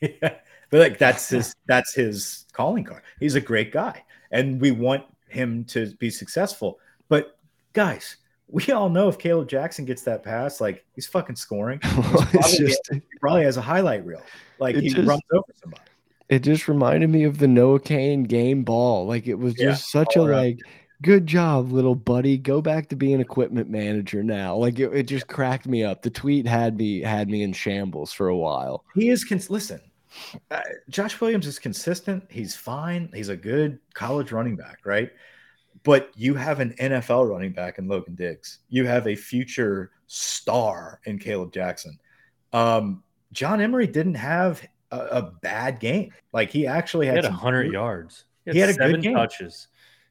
[0.00, 0.34] yeah.
[0.70, 3.02] But like that's his that's his calling card.
[3.20, 4.04] He's a great guy.
[4.30, 6.78] And we want him to be successful.
[7.08, 7.38] But
[7.72, 8.16] guys,
[8.48, 11.80] we all know if Kaleb Jackson gets that pass, like he's fucking scoring.
[11.84, 14.22] He's probably, just, he probably has a highlight reel.
[14.58, 15.82] Like he just, runs over somebody.
[16.28, 19.06] It just reminded me of the Noah Cain game ball.
[19.06, 20.28] Like it was just yeah, such a right.
[20.28, 20.58] like
[21.02, 22.38] good job, little buddy.
[22.38, 24.56] Go back to being equipment manager now.
[24.56, 26.02] Like it, it just cracked me up.
[26.02, 28.84] The tweet had me had me in shambles for a while.
[28.94, 29.80] He is cons- listen.
[30.50, 32.24] Uh, Josh Williams is consistent.
[32.30, 33.10] He's fine.
[33.14, 35.10] He's a good college running back, right?
[35.84, 38.60] But you have an NFL running back in Logan Diggs.
[38.68, 41.98] You have a future star in Kaleb Jackson.
[42.52, 46.12] Um, John Emery didn't have a, a, bad game.
[46.32, 48.24] Like he actually had, he had 100 good, yards.
[48.44, 49.14] He had, he had seven a good game.
[49.14, 49.68] touches.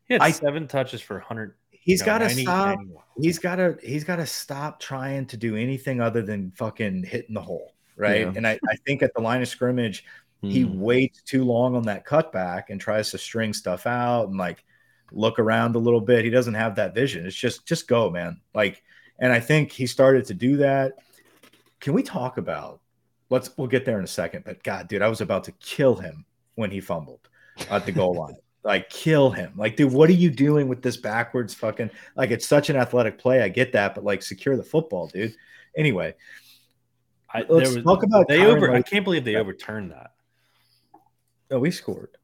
[0.07, 1.55] He had I, seven touches for 100.
[1.71, 2.79] He's got to stop.
[3.19, 3.77] He's got to.
[3.81, 8.21] He's got to stop trying to do anything other than fucking hitting the hole, right?
[8.21, 8.33] Yeah.
[8.35, 10.03] And I, I think at the line of scrimmage,
[10.41, 10.79] he hmm.
[10.79, 14.63] waits too long on that cutback and tries to string stuff out and like
[15.11, 16.25] look around a little bit.
[16.25, 17.25] He doesn't have that vision.
[17.25, 18.41] It's just just go, man.
[18.53, 18.83] Like,
[19.19, 20.93] and I think he started to do that.
[21.79, 22.81] Can we talk about?
[23.29, 24.43] Let's we'll get there in a second.
[24.45, 27.29] But God, dude, I was about to kill him when he fumbled
[27.69, 28.35] at the goal line.
[28.63, 29.53] Like kill him.
[29.55, 31.89] Like, dude, what are you doing with this backwards fucking?
[32.17, 33.41] Like, it's such an athletic play.
[33.41, 35.33] I get that, but like, secure the football, dude.
[35.77, 36.13] Anyway,
[37.33, 38.27] I, let's was, talk about.
[38.27, 38.73] They over.
[38.73, 40.11] I can't believe they overturned that.
[41.49, 42.17] Oh, we scored.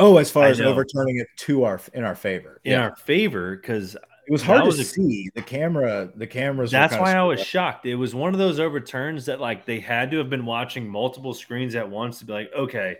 [0.00, 2.80] Oh, as far as overturning it to our in our favor, in yeah.
[2.80, 6.10] our favor, because it was hard to a, see the camera.
[6.14, 6.70] The cameras.
[6.70, 7.46] That's why I was up.
[7.46, 7.86] shocked.
[7.86, 11.34] It was one of those overturns that like they had to have been watching multiple
[11.34, 12.96] screens at once to be like, okay,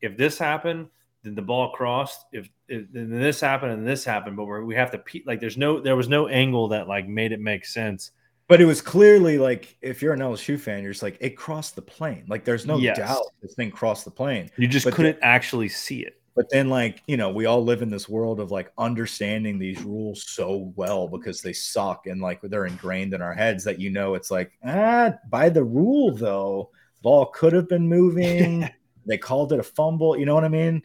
[0.00, 0.88] if this happened,
[1.22, 2.26] then the ball crossed.
[2.32, 5.40] If, if then this happened and this happened, but we we have to like.
[5.40, 8.12] There's no there was no angle that like made it make sense.
[8.48, 11.74] But it was clearly like if you're an LSU fan, you're just like it crossed
[11.74, 12.24] the plane.
[12.28, 12.98] Like there's no yes.
[12.98, 14.50] doubt this thing crossed the plane.
[14.56, 16.20] You just but couldn't the, actually see it.
[16.36, 19.82] But then, like, you know, we all live in this world of like understanding these
[19.82, 23.88] rules so well because they suck and like they're ingrained in our heads that you
[23.88, 26.70] know it's like, ah, by the rule though,
[27.00, 28.68] ball could have been moving.
[29.06, 30.18] they called it a fumble.
[30.18, 30.82] You know what I mean?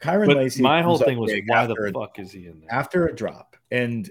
[0.00, 0.62] Kyren but.
[0.62, 2.72] My whole thing was why the fuck a, is he in there?
[2.72, 3.56] After a drop.
[3.72, 4.08] And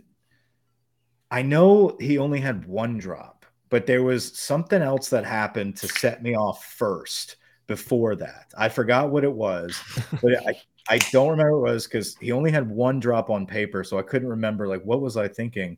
[1.32, 5.88] I know he only had one drop, but there was something else that happened to
[5.88, 8.48] set me off first before that.
[8.58, 9.80] I forgot what it was,
[10.22, 10.56] but I,
[10.90, 13.98] I don't remember what it was because he only had one drop on paper, so
[13.98, 15.78] I couldn't remember like what was I thinking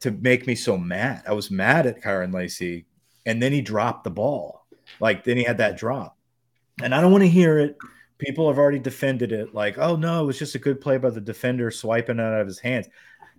[0.00, 1.22] to make me so mad.
[1.26, 2.86] I was mad at Kyren Lacy,
[3.26, 4.66] and then he dropped the ball.
[5.00, 6.16] Like then he had that drop,
[6.82, 7.76] and I don't want to hear it.
[8.18, 11.10] People have already defended it, like, oh no, it was just a good play by
[11.10, 12.88] the defender swiping it out of his hands.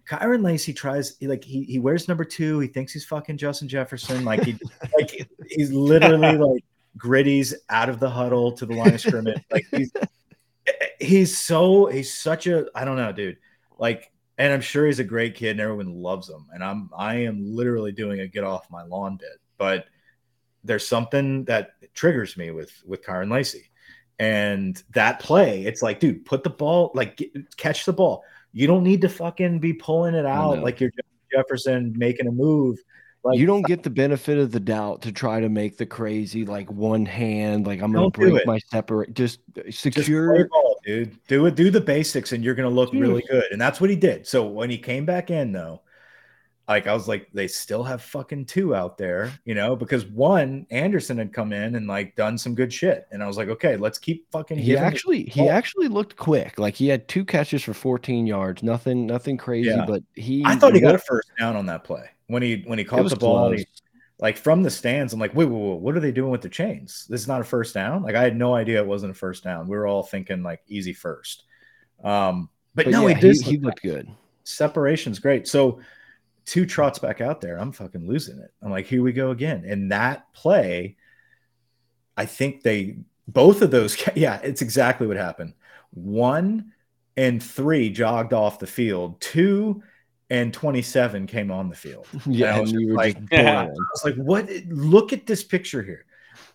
[0.07, 2.59] Kyren Lacy tries like he he wears number two.
[2.59, 4.23] He thinks he's fucking Justin Jefferson.
[4.23, 4.57] Like he
[4.95, 6.63] like he's literally like
[6.97, 9.41] gritties out of the huddle to the line of scrimmage.
[9.51, 9.91] Like he's
[10.99, 13.37] he's so he's such a I don't know, dude.
[13.77, 16.45] Like, and I'm sure he's a great kid and everyone loves him.
[16.53, 19.85] And I'm I am literally doing a get off my lawn bit, but
[20.63, 23.69] there's something that triggers me with with Kyren Lacy.
[24.17, 28.23] And that play, it's like, dude, put the ball, like get, catch the ball.
[28.53, 30.91] You don't need to fucking be pulling it out like you're
[31.29, 32.79] Jefferson making a move
[33.25, 36.45] like, you don't get the benefit of the doubt to try to make the crazy
[36.45, 39.15] like one hand, like I'm gonna break my separate.
[39.15, 41.17] Just uh, secure, just ball, dude.
[41.27, 41.55] Do it.
[41.55, 43.01] Do the basics, and you're gonna look dude.
[43.01, 43.45] really good.
[43.51, 44.27] And that's what he did.
[44.27, 45.81] So when he came back in, though,
[46.67, 50.67] like I was like, they still have fucking two out there, you know, because one
[50.69, 53.75] Anderson had come in and like done some good shit, and I was like, okay,
[53.75, 54.59] let's keep fucking.
[54.59, 56.59] He actually, he actually looked quick.
[56.59, 59.85] Like he had two catches for 14 yards, nothing, nothing crazy, yeah.
[59.87, 60.43] but he.
[60.45, 63.09] I thought he got a first down on that play when he when he caught
[63.09, 63.51] the ball.
[63.51, 63.65] He,
[64.19, 66.49] like from the stands, I'm like, wait, wait, wait, what are they doing with the
[66.49, 67.05] chains?
[67.09, 68.01] This is not a first down.
[68.01, 69.67] Like I had no idea it wasn't a first down.
[69.67, 71.43] We were all thinking like easy first.
[72.03, 73.41] Um, but, but no, yeah, he did.
[73.41, 74.09] He, he looked good.
[74.45, 75.47] Separation's great.
[75.47, 75.81] So
[76.45, 78.53] two trots back out there, I'm fucking losing it.
[78.61, 79.65] I'm like, here we go again.
[79.67, 80.95] And that play,
[82.15, 85.53] I think they both of those, yeah, it's exactly what happened.
[85.91, 86.71] One
[87.17, 89.19] and three jogged off the field.
[89.19, 89.83] Two
[90.29, 92.07] and 27 came on the field.
[92.25, 94.49] Yeah, and you were like, I was like, what?
[94.67, 96.05] Look at this picture here.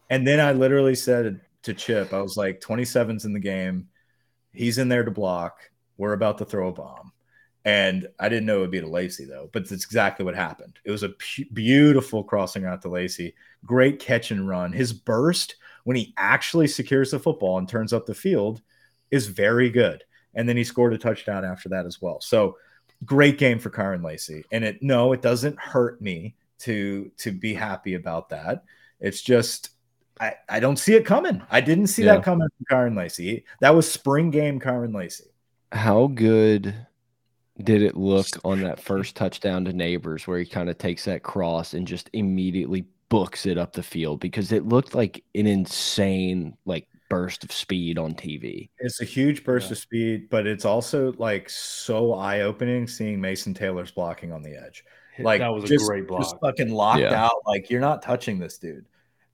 [0.08, 3.88] And then I literally said to Chip, I was like, 27's in the game.
[4.52, 5.70] He's in there to block.
[5.96, 7.12] We're about to throw a bomb.
[7.64, 10.78] And I didn't know it would be to Lacy though, but that's exactly what happened.
[10.84, 11.12] It was a
[11.52, 13.34] beautiful crossing out to Lacy.
[13.66, 14.72] Great catch and run.
[14.72, 18.62] His burst when he actually secures the football and turns up the field
[19.10, 20.02] is very good.
[20.34, 22.20] And then he scored a touchdown after that as well.
[22.20, 22.56] So
[23.04, 24.44] great game for Kyren Lacy.
[24.52, 28.64] And it no, it doesn't hurt me to to be happy about that.
[29.00, 29.70] It's just
[30.20, 31.42] I, I don't see it coming.
[31.50, 32.16] I didn't see yeah.
[32.16, 33.44] that coming from Kyren Lacy.
[33.60, 35.24] That was spring game Kyren Lacy.
[35.72, 36.74] How good
[37.62, 41.22] did it look on that first touchdown to Nabers where he kind of takes that
[41.22, 46.56] cross and just immediately books it up the field because it looked like an insane
[46.64, 48.70] like burst of speed on TV.
[48.78, 49.72] It's a huge burst yeah.
[49.72, 54.56] of speed, but it's also like so eye opening seeing Mason Taylor's blocking on the
[54.56, 54.84] edge.
[55.18, 56.22] Like that was just, a great block.
[56.22, 57.26] Just fucking locked yeah.
[57.26, 57.42] out.
[57.46, 58.86] Like you're not touching this dude.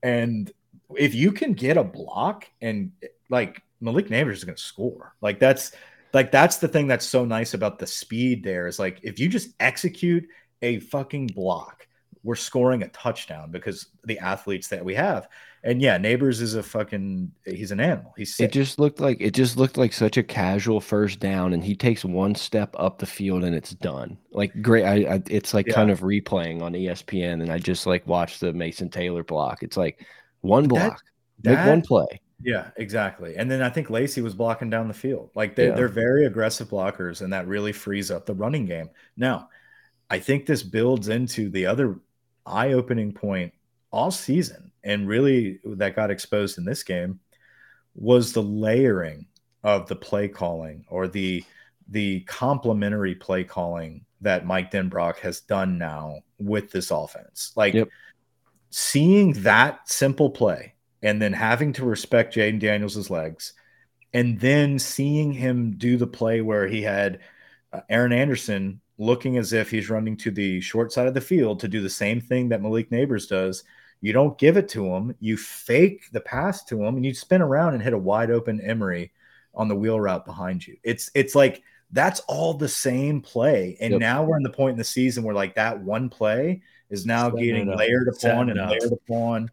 [0.03, 0.51] And
[0.97, 2.91] if you can get a block and
[3.31, 5.73] like Malik Nabers is going to score, like that's
[6.13, 9.29] like that's the thing that's so nice about the speed there is like if you
[9.29, 10.27] just execute
[10.63, 11.87] a fucking block,
[12.23, 15.29] we're scoring a touchdown because the athletes that we have.
[15.67, 18.15] And yeah, Nabers is a fucking he's an animal.
[18.17, 18.51] He's sick.
[18.51, 21.75] it just looked like it just looked like such a casual first down, and he
[21.75, 24.17] takes one step up the field and it's done.
[24.31, 25.75] Like great, I, I it's like yeah.
[25.75, 29.65] kind of replaying on ESPN, and I just like watched the Mason Taylor block.
[29.65, 30.07] It's like
[30.41, 31.03] one block,
[31.43, 32.21] that, make that, one play.
[32.41, 33.35] Yeah, exactly.
[33.37, 35.31] And then I think Lacy was blocking down the field.
[35.35, 35.75] Like they, yeah.
[35.75, 38.89] they're very aggressive blockers, and that really frees up the running game.
[39.17, 39.49] Now,
[40.09, 41.99] I think this builds into the other
[42.47, 43.53] eye-opening point
[43.91, 47.19] all season and really that got exposed in this game
[47.95, 49.27] was the layering
[49.65, 51.45] of the play calling or the
[51.89, 57.53] the complementary play calling that Mike Denbrock has done now with this offense.
[57.57, 57.89] Like yep.
[58.71, 63.53] seeing that simple play and then having to respect Jayden Daniels' legs
[64.15, 67.21] and then seeing him do the play where he had
[67.73, 71.61] uh, Aaron Anderson looking as if he's running to the short side of the field
[71.61, 73.63] to do the same thing that Malik Nabers does
[74.07, 75.17] you don't give it to him.
[75.19, 78.61] You fake the pass to him, and you spin around and hit a wide open
[78.61, 79.11] Emery
[79.53, 80.77] on the wheel route behind you.
[80.85, 83.77] It's it's like that's all the same play.
[83.81, 84.01] And yep.
[84.01, 87.31] now we're in the point in the season where like that one play is now
[87.31, 89.51] Setting getting layered upon and layered upon.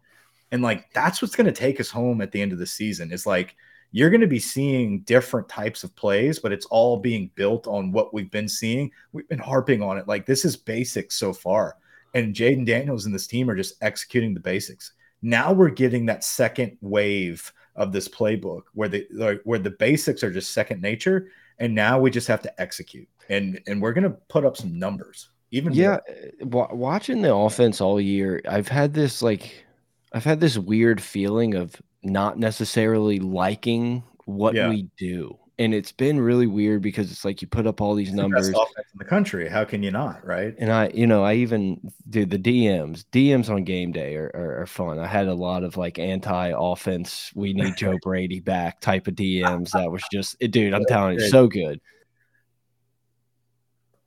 [0.52, 3.10] And like that's what's going to take us home at the end of the season.
[3.10, 3.56] Is like
[3.90, 7.90] you're going to be seeing different types of plays, but it's all being built on
[7.90, 8.92] what we've been seeing.
[9.10, 10.06] We've been harping on it.
[10.06, 11.76] Like this is basic so far
[12.14, 14.92] and Jayden Daniels and this team are just executing the basics.
[15.22, 20.30] Now we're getting that second wave of this playbook where the where the basics are
[20.30, 23.08] just second nature, and now we just have to execute.
[23.28, 25.30] And and we're gonna put up some numbers.
[25.50, 25.98] Even yeah,
[26.40, 29.64] watching the offense all year, I've had this like,
[30.12, 34.68] I've had this weird feeling of not necessarily liking what yeah.
[34.68, 38.08] we do and it's been really weird because it's like you put up all these
[38.08, 38.50] it's numbers.
[38.50, 39.48] the offense in the country.
[39.48, 40.54] How can you not right?
[40.58, 44.62] And i you know i even did the dms dms on game day are, are,
[44.62, 44.98] are fun.
[44.98, 49.70] I had a lot of like anti-offense we need joe brady back type of dms
[49.72, 51.80] that was just dude i'm telling you so good.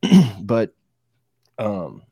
[0.41, 0.73] But
[1.57, 2.03] um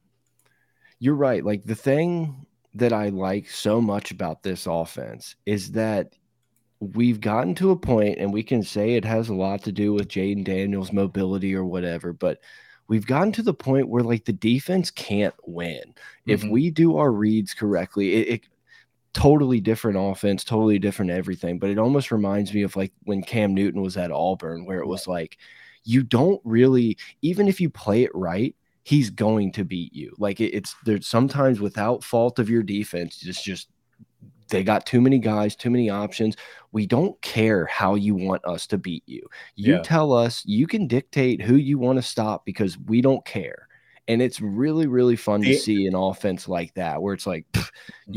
[0.99, 1.43] you're right.
[1.43, 6.15] Like the thing that i like so much about this offense is that
[6.93, 9.93] we've gotten to a point, and we can say it has a lot to do
[9.93, 12.39] with Jayden Daniels' mobility or whatever, but
[12.87, 15.81] we've gotten to the point where like the defense can't win.
[15.85, 16.33] Mm -hmm.
[16.33, 16.51] If mm-hmm.
[16.51, 18.41] we do our reads correctly, it, it
[19.13, 21.59] totally different offense, totally different everything.
[21.59, 24.87] But it almost reminds me of like when Cam Newton was at Auburn, where it
[24.87, 25.37] was like
[25.85, 30.13] you don't really, even if you play it right, he's going to beat you.
[30.17, 33.69] Like it, it's there's sometimes without fault of your defense, it's just
[34.49, 36.35] they got too many guys, too many options.
[36.71, 39.21] We don't care how you want us to beat you.
[39.55, 39.81] You yeah.
[39.81, 43.67] tell us you can dictate who you want to stop because we don't care.
[44.07, 47.61] And it's really, really fun to see an offense like that where it's like, you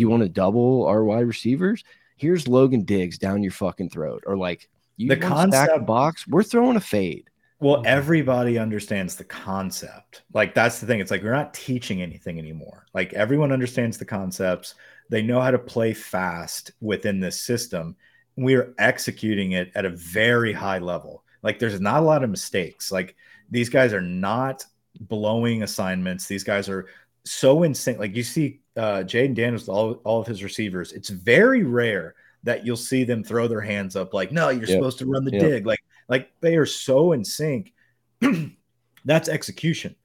[0.06, 0.10] mm-hmm.
[0.10, 1.82] want to double our wide receivers?
[2.16, 4.22] Here's Logan Diggs down your fucking throat.
[4.26, 7.30] Or like, you the concept box, we're throwing a fade.
[7.60, 10.22] Well, everybody understands the concept.
[10.32, 11.00] Like that's the thing.
[11.00, 12.86] It's like we're not teaching anything anymore.
[12.94, 14.74] Like everyone understands the concepts.
[15.08, 17.96] They know how to play fast within this system.
[18.36, 21.24] We are executing it at a very high level.
[21.42, 22.92] Like there's not a lot of mistakes.
[22.92, 23.16] Like
[23.50, 24.64] these guys are not
[25.00, 26.26] blowing assignments.
[26.26, 26.86] These guys are
[27.24, 27.98] so insane.
[27.98, 30.92] Like you see uh Jayden Daniels, all, all of his receivers.
[30.92, 34.70] It's very rare that you'll see them throw their hands up like, no, you're yep.
[34.70, 35.40] supposed to run the yep.
[35.40, 35.66] dig.
[35.66, 37.72] Like, like they are so in sync.
[39.04, 39.96] That's execution.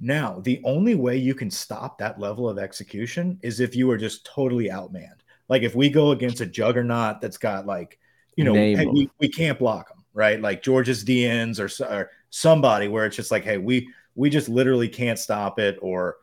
[0.00, 3.98] Now, the only way you can stop that level of execution is if you are
[3.98, 5.20] just totally outmanned.
[5.48, 7.98] Like if we go against a juggernaut that's got like,
[8.36, 10.40] you know, hey, we, we can't block them, right?
[10.40, 14.88] Like George's DNs or, or somebody where it's just like, hey, we we just literally
[14.88, 16.16] can't stop it, or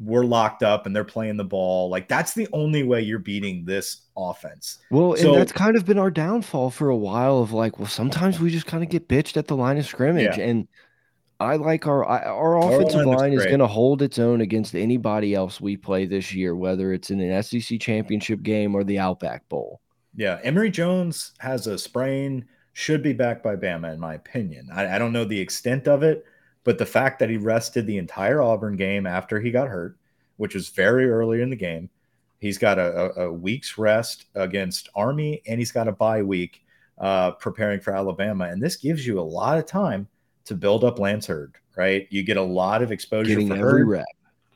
[0.00, 1.88] we're locked up and they're playing the ball.
[1.88, 4.78] Like that's the only way you're beating this offense.
[4.90, 7.88] Well, so, and that's kind of been our downfall for a while of like, well,
[7.88, 10.36] sometimes we just kind of get bitched at the line of scrimmage.
[10.38, 10.44] Yeah.
[10.44, 10.68] And
[11.42, 15.34] I like our our offensive our line is going to hold its own against anybody
[15.34, 19.48] else we play this year, whether it's in an SEC championship game or the Outback
[19.48, 19.80] Bowl.
[20.14, 24.68] Yeah, Emery Jones has a sprain, should be back by Bama, in my opinion.
[24.72, 26.24] I, I don't know the extent of it,
[26.64, 29.96] but the fact that he rested the entire Auburn game after he got hurt,
[30.36, 31.88] which was very early in the game,
[32.38, 36.64] he's got a, a, a week's rest against Army, and he's got a bye week
[36.98, 40.06] uh, preparing for Alabama, and this gives you a lot of time
[40.44, 42.06] to build up Lance Heard, right?
[42.10, 44.06] You get a lot of exposure Getting for every Heard, rep.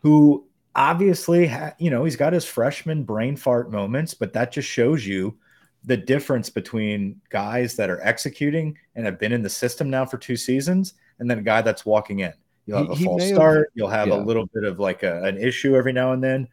[0.02, 4.68] who obviously, ha- you know, he's got his freshman brain fart moments, but that just
[4.68, 5.36] shows you
[5.84, 10.18] the difference between guys that are executing and have been in the system now for
[10.18, 12.32] two seasons and then a guy that's walking in.
[12.66, 13.58] You'll have he, a false start.
[13.58, 14.16] Have, you'll have yeah.
[14.16, 16.48] a little bit of like a, an issue every now and then,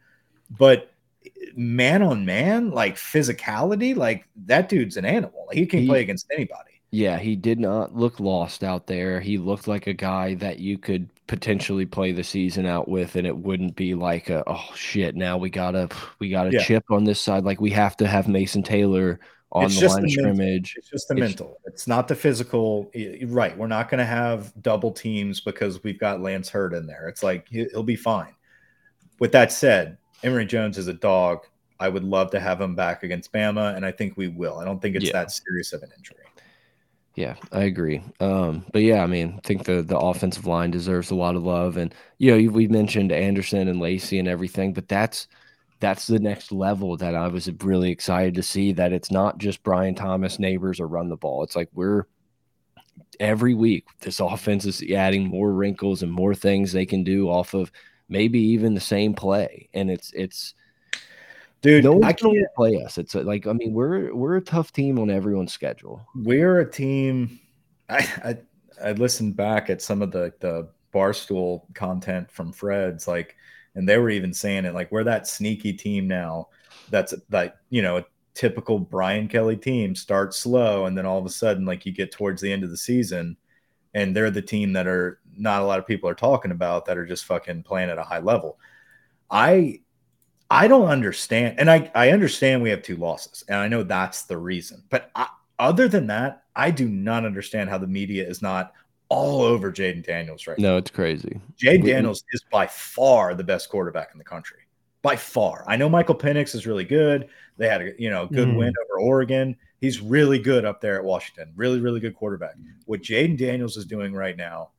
[0.50, 0.92] but
[1.56, 5.48] man on man, like physicality, like that dude's an animal.
[5.52, 6.73] He can he, play against anybody.
[6.94, 9.18] Yeah, he did not look lost out there.
[9.18, 13.26] He looked like a guy that you could potentially play the season out with, and
[13.26, 15.16] it wouldn't be like a oh shit.
[15.16, 15.88] Now we gotta
[16.20, 16.62] we got a yeah.
[16.62, 17.42] chip on this side.
[17.42, 19.18] Like we have to have Mason Taylor
[19.50, 20.76] on it's the line of scrimmage.
[20.78, 21.58] It's just the it's, mental.
[21.64, 22.92] It's not the physical.
[23.24, 23.58] Right.
[23.58, 27.08] We're not going to have double teams because we've got Lance Heard in there.
[27.08, 28.34] It's like he'll be fine.
[29.18, 31.44] With that said, Emery Jones is a dog.
[31.80, 34.60] I would love to have him back against Bama, and I think we will.
[34.60, 35.12] I don't think it's yeah.
[35.14, 36.18] that serious of an injury.
[37.14, 38.02] Yeah, I agree.
[38.18, 41.44] Um, but yeah, I mean, I think the the offensive line deserves a lot of
[41.44, 45.28] love, and you know, we mentioned Anderson and Lacy and everything, but that's
[45.80, 48.72] that's the next level that I was really excited to see.
[48.72, 51.44] That it's not just Brian Thomas, Nabers, or run the ball.
[51.44, 52.06] It's like we're
[53.20, 57.54] every week this offense is adding more wrinkles and more things they can do off
[57.54, 57.70] of
[58.08, 60.54] maybe even the same play, and it's it's
[61.64, 62.98] Dude, no I can't play us.
[62.98, 66.06] It's like I mean, we're we're a tough team on everyone's schedule.
[66.14, 67.40] We're a team.
[67.88, 68.06] I
[68.82, 73.34] I, I listened back at some of the the barstool content from Fred's, like,
[73.74, 76.48] and they were even saying it like we're that sneaky team now.
[76.90, 78.04] That's like you know a
[78.34, 82.12] typical Brian Kelly team starts slow, and then all of a sudden, like you get
[82.12, 83.38] towards the end of the season,
[83.94, 86.98] and they're the team that are not a lot of people are talking about that
[86.98, 88.58] are just fucking playing at a high level.
[89.30, 89.80] I
[90.54, 91.58] I don't understand.
[91.58, 94.84] And I, I understand we have two losses, and I know that's the reason.
[94.88, 95.26] But I,
[95.58, 98.72] other than that, I do not understand how the media is not
[99.08, 100.72] all over Jayden Daniels right no, now.
[100.74, 101.40] No, it's crazy.
[101.58, 104.58] Jayden Daniels is by far the best quarterback in the country.
[105.02, 105.64] By far.
[105.66, 107.28] I know Michael Penix is really good.
[107.56, 108.56] They had a you know good mm.
[108.56, 109.56] win over Oregon.
[109.80, 111.52] He's really good up there at Washington.
[111.56, 112.54] Really, really good quarterback.
[112.86, 114.70] What Jayden Daniels is doing right now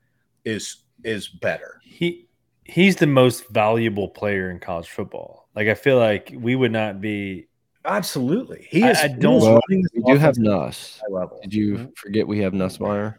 [0.45, 1.81] is is better.
[1.83, 2.27] He
[2.63, 5.44] he's the most valuable player in college football.
[5.55, 7.47] Like I feel like we would not be
[7.85, 8.67] absolutely.
[8.69, 8.97] He is.
[8.97, 9.41] I, I don't.
[9.41, 11.01] Well, we do have Nuss.
[11.41, 11.85] Did you mm-hmm.
[11.95, 13.15] forget we have Nussmeier?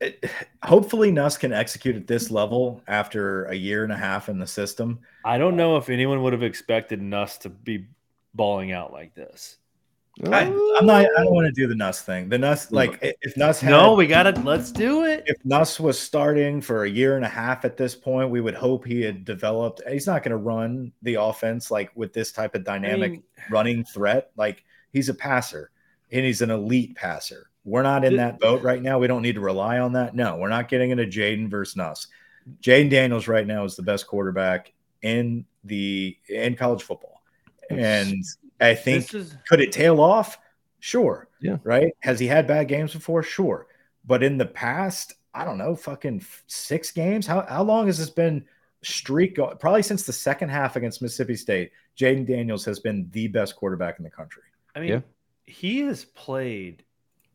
[0.00, 0.30] It,
[0.62, 4.46] hopefully, Nuss can execute at this level after a year and a half in the
[4.46, 5.00] system.
[5.24, 7.86] I don't know if anyone would have expected Nuss to be
[8.34, 9.56] balling out like this.
[10.24, 11.06] I, am not.
[11.16, 12.28] I don't want to do the Nuss thing.
[12.28, 13.60] The Nuss, like if Nuss.
[13.60, 14.32] Had, no, we got to.
[14.40, 15.22] Let's do it.
[15.26, 18.54] If Nuss was starting for a year and a half at this point, we would
[18.54, 19.80] hope he had developed.
[19.88, 23.22] He's not going to run the offense like with this type of dynamic I mean,
[23.50, 24.30] running threat.
[24.36, 25.70] Like he's a passer,
[26.10, 27.50] and he's an elite passer.
[27.64, 28.98] We're not in that boat right now.
[28.98, 30.16] We don't need to rely on that.
[30.16, 32.08] No, we're not getting into Jayden versus Nuss.
[32.60, 37.22] Jayden Daniels right now is the best quarterback in the in college football,
[37.70, 38.16] and
[38.60, 39.36] I think is...
[39.48, 40.38] could it tail off?
[40.80, 41.28] Sure.
[41.40, 41.58] Yeah.
[41.64, 41.92] Right.
[42.00, 43.22] Has he had bad games before?
[43.22, 43.66] Sure.
[44.04, 47.26] But in the past, I don't know, fucking six games.
[47.26, 48.44] How how long has this been
[48.82, 49.36] streak?
[49.60, 51.72] Probably since the second half against Mississippi State.
[51.96, 54.44] Jayden Daniels has been the best quarterback in the country.
[54.74, 55.00] I mean, yeah.
[55.46, 56.84] he has played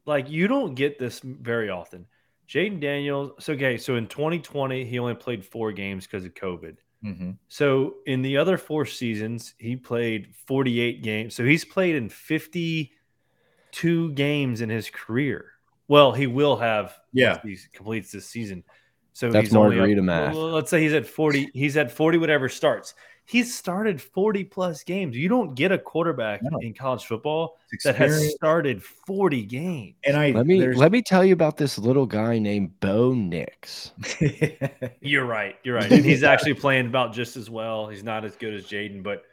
[0.06, 2.06] like you don't get this very often.
[2.48, 3.32] Jayden Daniels.
[3.40, 6.78] So okay, so in 2020 he only played four games because of COVID.
[7.04, 7.32] Mm-hmm.
[7.50, 11.36] So in the other four seasons, he played 48 games.
[11.36, 15.48] So he's played in 52 games in his career.
[15.88, 18.64] Well, he will have yeah he completes this season.
[19.12, 20.34] So that's he's margarita up, math.
[20.34, 21.52] Well, let's say he's at 40.
[21.54, 22.96] He's at 40, whatever starts
[23.26, 25.16] he's started 40 plus games.
[25.16, 26.58] You don't get a quarterback no.
[26.60, 29.96] in college football that has started 40 games.
[30.06, 33.92] And I let me let me tell you about this little guy named Bo Nix.
[35.02, 35.58] you're right.
[35.64, 35.92] You're right.
[35.92, 37.88] And he's actually playing about just as well.
[37.88, 39.24] He's not as good as Jayden, but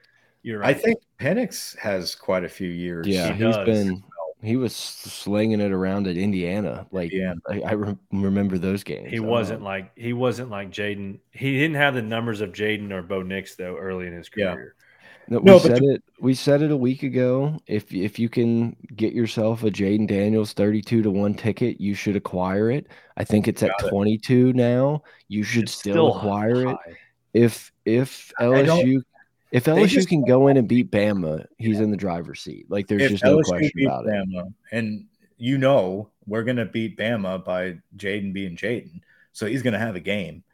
[0.42, 0.74] you're right.
[0.74, 3.06] I think Penix has quite a few years.
[3.06, 4.02] Yeah, he has been
[4.42, 6.86] he was slinging it around at Indiana.
[6.90, 9.10] Like yeah, I, I re remember those games.
[9.10, 11.18] He wasn't like he wasn't like Jayden.
[11.32, 14.74] He didn't have the numbers of Jayden or Bo Nix though early in his career.
[14.76, 14.84] Yeah.
[15.28, 16.02] No, we no, said it.
[16.18, 17.60] We said it a week ago.
[17.66, 22.16] If if you can get yourself a Jayden Daniels thirty-two to one ticket, you should
[22.16, 22.88] acquire it.
[23.16, 25.04] I think it's at twenty-two now.
[25.28, 26.72] You should still, still, acquire high.
[26.86, 26.96] it.
[27.32, 29.02] If if LSU
[29.50, 32.66] if LSU can go in and beat Bama, he's in the driver's seat.
[32.68, 34.52] Like there's just no LSU question about Bama, it.
[34.72, 35.06] And
[35.38, 39.00] you know we're gonna beat Bama by Jayden being Jayden,
[39.32, 40.44] so he's gonna have a game.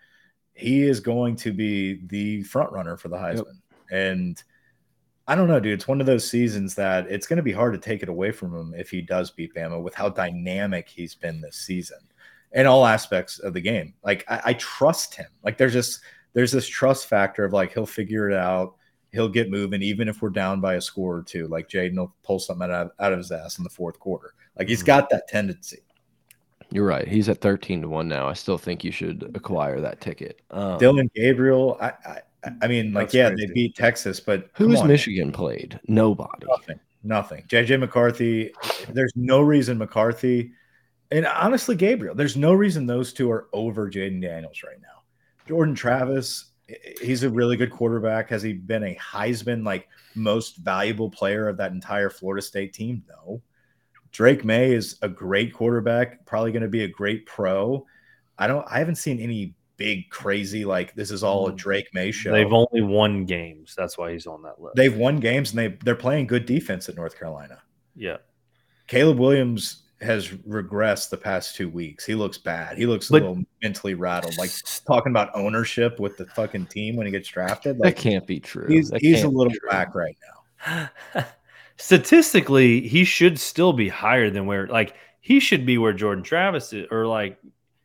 [0.54, 3.46] He is going to be the front runner for the Heisman, yep.
[3.90, 4.42] and
[5.28, 5.74] I don't know, dude.
[5.74, 8.30] It's one of those seasons that it's going to be hard to take it away
[8.30, 11.98] from him if he does beat Bama with how dynamic he's been this season
[12.52, 13.92] in all aspects of the game.
[14.04, 15.26] Like I, I trust him.
[15.42, 16.00] Like there's just
[16.32, 18.75] there's this trust factor of like he'll figure it out
[19.16, 21.46] he'll get moving even if we're down by a score or two.
[21.48, 24.34] Like Jayden will pull something out, out of his ass in the fourth quarter.
[24.58, 24.86] Like he's mm-hmm.
[24.86, 25.78] got that tendency.
[26.70, 27.06] You're right.
[27.06, 28.28] He's at 13 to 1 now.
[28.28, 30.42] I still think you should acquire that ticket.
[30.50, 32.20] Um, Dillon Gabriel, I, I,
[32.60, 33.46] I mean, like, yeah, crazy.
[33.46, 35.78] they beat Texas, but who's Michigan played?
[35.86, 36.46] Nobody.
[36.48, 36.80] Nothing.
[37.04, 37.44] Nothing.
[37.48, 38.52] JJ McCarthy,
[38.88, 40.52] there's no reason McCarthy
[41.10, 45.02] and honestly, Gabriel, there's no reason those two are over Jayden Daniels right now.
[45.46, 46.52] Jordan Travis,
[47.00, 48.30] he's a really good quarterback.
[48.30, 53.04] Has he been a Heisman like most valuable player of that entire Florida State team?
[53.08, 53.40] No.
[54.12, 57.86] Drake Maye is a great quarterback, probably going to be a great pro.
[58.38, 61.56] I don't I haven't seen any big crazy like this is all a mm.
[61.56, 62.32] Drake Maye show.
[62.32, 63.74] They've only won games.
[63.76, 64.76] That's why he's on that list.
[64.76, 67.62] They've won games and they they're playing good defense at North Carolina.
[67.94, 68.18] Yeah.
[68.86, 72.04] Caleb Williams has regressed the past two weeks.
[72.04, 72.76] He looks bad.
[72.76, 74.36] He looks a little mentally rattled.
[74.36, 74.50] Like
[74.86, 77.78] talking about ownership with the fucking team when he gets drafted.
[77.78, 78.66] Like, that can't be true.
[78.68, 80.16] He's he's a little back right
[80.66, 81.24] now.
[81.76, 86.72] Statistically, he should still be higher than where like he should be where Jordan Travis
[86.72, 87.38] is, or like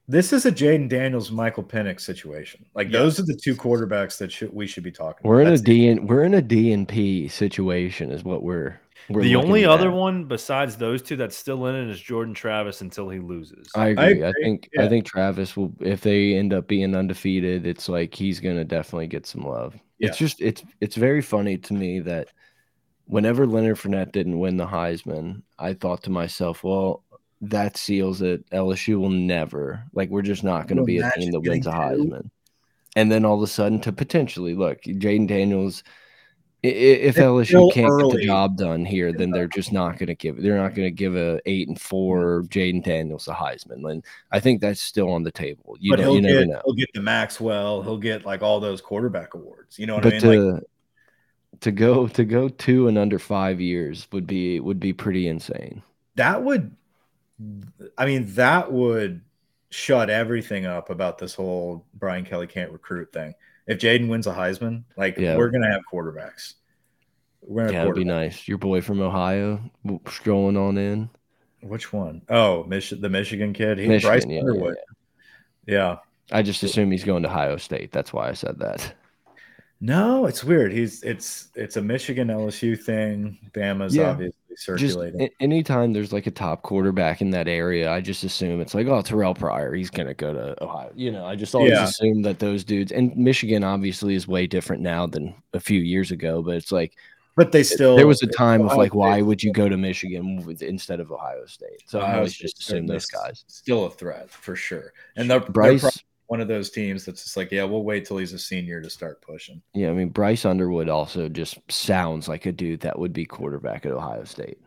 [0.07, 2.65] this is a Jayden Daniels, Michael Penix situation.
[2.75, 2.93] Like yes.
[2.93, 5.27] those are the two quarterbacks that should, we should be talking.
[5.27, 5.47] We're about.
[5.47, 8.79] in That's a DN, we're in a DNP situation, is what we're
[9.13, 9.95] we're the only other at.
[9.95, 13.69] one besides those two that's still in it is Jordan Travis until he loses.
[13.75, 14.03] I agree.
[14.03, 14.25] I, agree.
[14.27, 14.83] I think yeah.
[14.83, 19.07] I think Travis will if they end up being undefeated, it's like he's gonna definitely
[19.07, 19.77] get some love.
[19.99, 20.09] Yeah.
[20.09, 22.29] It's just it's it's very funny to me that
[23.05, 27.03] whenever Leonard Fournette didn't win the Heisman, I thought to myself, well,
[27.41, 28.49] that seals it.
[28.51, 32.29] LSU will never like we're just not gonna be a team that wins a Heisman.
[32.95, 35.83] And then all of a sudden to potentially look, Jayden Daniels
[36.63, 38.11] if LSU can't early.
[38.11, 40.41] get the job done here, then they're just not going to give.
[40.41, 43.89] They're not going to give a eight and four Jayden Daniels a Heisman.
[43.89, 45.75] And I think that's still on the table.
[45.79, 46.61] You, know, you get, never know.
[46.65, 47.81] He'll get the Maxwell.
[47.81, 49.79] He'll get like all those quarterback awards.
[49.79, 50.21] You know what but I mean?
[50.21, 50.63] To, like,
[51.61, 55.81] to go to go two and under five years would be would be pretty insane.
[56.15, 56.75] That would,
[57.97, 59.21] I mean, that would
[59.71, 63.33] shut everything up about this whole Brian Kelly can't recruit thing
[63.67, 65.37] if Jayden wins a Heisman, like yeah.
[65.37, 66.55] we're gonna have quarterbacks.
[67.41, 68.47] We're gonna yeah, that'd be nice.
[68.47, 69.61] Your boy from Ohio
[70.07, 71.09] strolling on in.
[71.61, 72.21] Which one?
[72.29, 73.77] Oh, Mich- the Michigan kid.
[73.77, 74.75] He, Michigan, Bryce yeah, Underwood.
[75.67, 75.97] Yeah, yeah.
[76.31, 77.91] I just assume he's going to Ohio State.
[77.91, 78.93] That's why I said that.
[79.83, 80.71] No, it's weird.
[80.71, 83.39] He's it's it's a Michigan LSU thing.
[83.51, 84.11] Bama's yeah.
[84.11, 85.19] obviously circulating.
[85.19, 88.85] Just anytime there's like a top quarterback in that area, I just assume it's like,
[88.85, 90.91] oh, Terrelle Pryor, he's gonna go to Ohio.
[90.95, 91.85] You know, I just always yeah.
[91.85, 96.11] assume that those dudes and Michigan obviously is way different now than a few years
[96.11, 96.95] ago, but it's like
[97.35, 100.45] but they still there was a time of like, why would you go to Michigan
[100.45, 101.81] with, instead of Ohio State?
[101.87, 104.93] So Ohio I always just assume those guys still a threat for sure.
[105.15, 105.91] And they're, Bryce, they're
[106.31, 108.89] one of those teams that's just like, yeah, we'll wait till he's a senior to
[108.89, 109.61] start pushing.
[109.73, 113.85] Yeah, I mean Bryce Underwood also just sounds like a dude that would be quarterback
[113.85, 114.57] at Ohio State.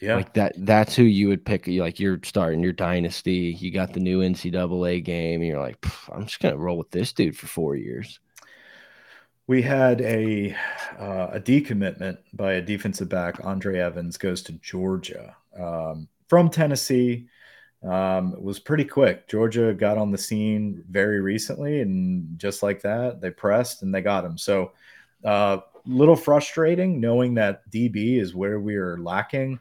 [0.00, 0.52] Yeah, like that.
[0.58, 1.66] That's who you would pick.
[1.66, 3.56] Like you're starting your dynasty.
[3.58, 7.10] You got the new NCAA game, and you're like, I'm just gonna roll with this
[7.10, 8.20] dude for four years.
[9.46, 10.54] We had a
[10.98, 13.42] uh, a decommitment by a defensive back.
[13.42, 17.28] Andre Evans goes to Georgia um, from Tennessee
[17.82, 19.28] um, it was pretty quick.
[19.28, 24.00] Georgia got on the scene very recently, and just like that, they pressed and they
[24.00, 24.38] got him.
[24.38, 24.72] So,
[25.24, 29.60] a uh, little frustrating knowing that DB is where we are lacking,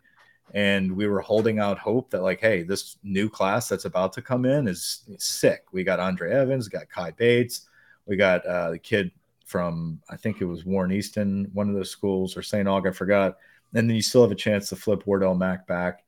[0.53, 4.21] and we were holding out hope that like, hey, this new class that's about to
[4.21, 5.65] come in is, is sick.
[5.71, 7.67] We got Andre Evans, got Kai Bates,
[8.05, 9.11] we got uh, the kid
[9.45, 12.67] from I think it was Warren Easton, one of those schools, or St.
[12.67, 13.37] Aug, I forgot.
[13.73, 16.03] And then you still have a chance to flip Wardell Mack back.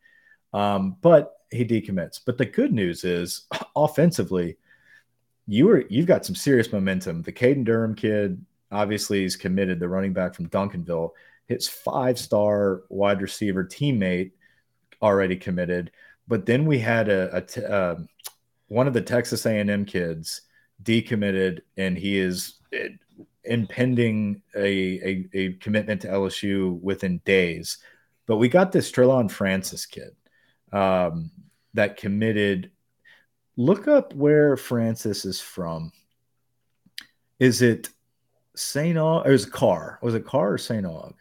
[0.53, 2.19] Um, but he decommits.
[2.23, 4.57] But the good news is, offensively,
[5.47, 7.21] you were you've got some serious momentum.
[7.21, 9.79] The Caden Durham kid obviously is committed.
[9.79, 11.11] The running back from Duncanville,
[11.47, 14.31] his five star wide receiver teammate
[15.01, 15.91] already committed.
[16.27, 17.99] But then we had a, a uh,
[18.67, 20.41] one of the Texas A&M kids
[20.83, 22.89] decommitted, and he is eh,
[23.45, 27.77] impending a, a, a commitment to LSU within days.
[28.25, 30.13] But we got this Trillon Francis kid
[30.71, 31.31] um,
[31.73, 32.71] that committed.
[33.55, 35.91] Look up where Francis is from.
[37.39, 37.89] Is it
[38.55, 38.97] St.
[38.97, 39.25] Aug?
[39.25, 39.99] Or is it Karr?
[40.01, 40.85] Was it Karr or St.
[40.85, 41.13] Aug?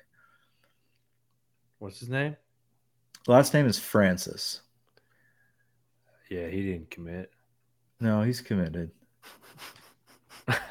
[1.78, 2.36] What's his name?
[3.26, 4.60] Last name is Francis.
[6.30, 7.30] Yeah, he didn't commit.
[8.00, 8.90] No, he's committed.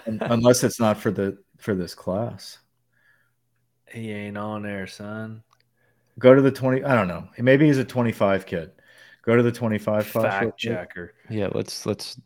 [0.05, 2.59] Unless it's not for the for this class.
[3.89, 5.43] He ain't on there, son.
[6.20, 6.84] Go to the 20.
[6.84, 7.28] I don't know.
[7.38, 8.72] Maybe he's a 25 kid.
[9.24, 11.13] Go to the 25 fact checker.
[11.30, 12.20] Yeah, let's let's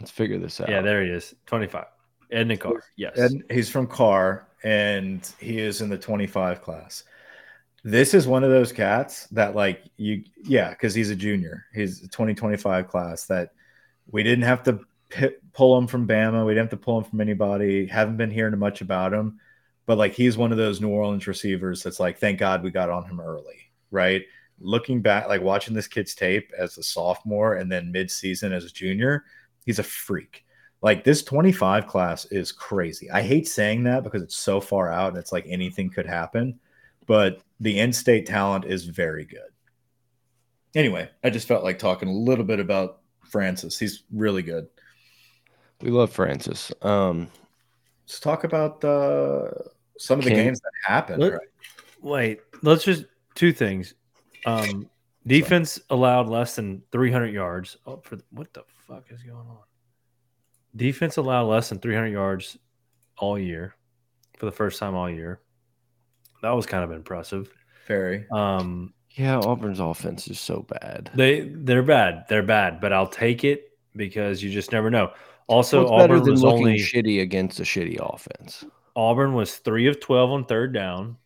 [0.00, 0.68] let's figure this out.
[0.68, 1.34] Yeah, there he is.
[1.46, 1.84] 25.
[2.32, 2.82] Edna Karr.
[2.96, 3.18] Yes.
[3.18, 7.04] And he's from Karr and he is in the 25 class.
[7.82, 11.66] This is one of those cats that like you yeah, cuz he's a junior.
[11.72, 13.52] He's 2025 class that
[14.10, 14.80] we didn't have to
[15.52, 16.44] pull him from Bama.
[16.44, 17.86] We didn't have to pull him from anybody.
[17.86, 19.40] Haven't been hearing much about him
[19.86, 22.90] but like he's one of those New Orleans receivers that's like, thank God we got
[22.90, 24.22] on him early, right?
[24.60, 28.70] Looking back, like watching this kid's tape as a sophomore and then mid-season as a
[28.70, 29.24] junior,
[29.64, 30.44] he's a freak.
[30.82, 33.10] Like this 25 class is crazy.
[33.10, 36.58] I hate saying that because it's so far out and it's like anything could happen,
[37.06, 39.40] but the in-state talent is very good.
[40.74, 43.78] Anyway, I just felt like talking a little bit about Francis.
[43.78, 44.68] He's really good.
[45.82, 46.72] We love Francis.
[46.82, 47.28] Um,
[48.10, 51.22] let's talk about the uh, some of the Can, games that happened.
[51.22, 51.40] Let, right?
[52.02, 53.04] Wait, let's just
[53.36, 53.94] two things.
[54.46, 54.90] Um,
[55.26, 55.86] defense Sorry.
[55.90, 57.76] allowed less than 300 yards.
[57.86, 59.58] Oh, for what the fuck is going on?
[60.74, 62.58] Defense allowed less than 300 yards
[63.16, 63.74] all year
[64.38, 65.40] for the first time all year.
[66.42, 67.52] That was kind of impressive.
[67.86, 68.26] Very.
[68.32, 71.10] Um, yeah, Auburn's offense is so bad.
[71.14, 72.24] They they're bad.
[72.28, 75.12] They're bad, but I'll take it because you just never know.
[75.50, 78.64] Also, well, Auburn was only shitty against a shitty offense.
[78.94, 81.16] Auburn was three of 12 on third down.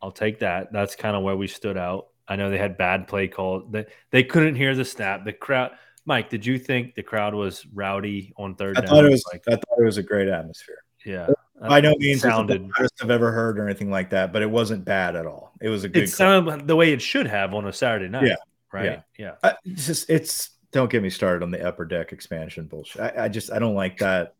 [0.00, 0.72] I'll take that.
[0.72, 2.08] That's kind of where we stood out.
[2.26, 3.60] I know they had bad play call.
[3.70, 5.24] They, they couldn't hear the snap.
[5.24, 5.72] The crowd,
[6.06, 8.88] Mike, did you think the crowd was rowdy on third I down?
[8.88, 10.82] Thought it was, like, I thought it was a great atmosphere.
[11.04, 11.28] Yeah.
[11.60, 14.50] By no means sounded the best I've ever heard or anything like that, but it
[14.50, 15.52] wasn't bad at all.
[15.60, 16.04] It was a good.
[16.04, 18.26] It sounded the way it should have on a Saturday night.
[18.26, 18.36] Yeah.
[18.72, 18.84] Right.
[18.84, 19.00] Yeah.
[19.18, 19.34] yeah.
[19.42, 23.02] Uh, it's just it's don't get me started on the upper deck expansion bullshit.
[23.02, 24.36] I, I just I don't like that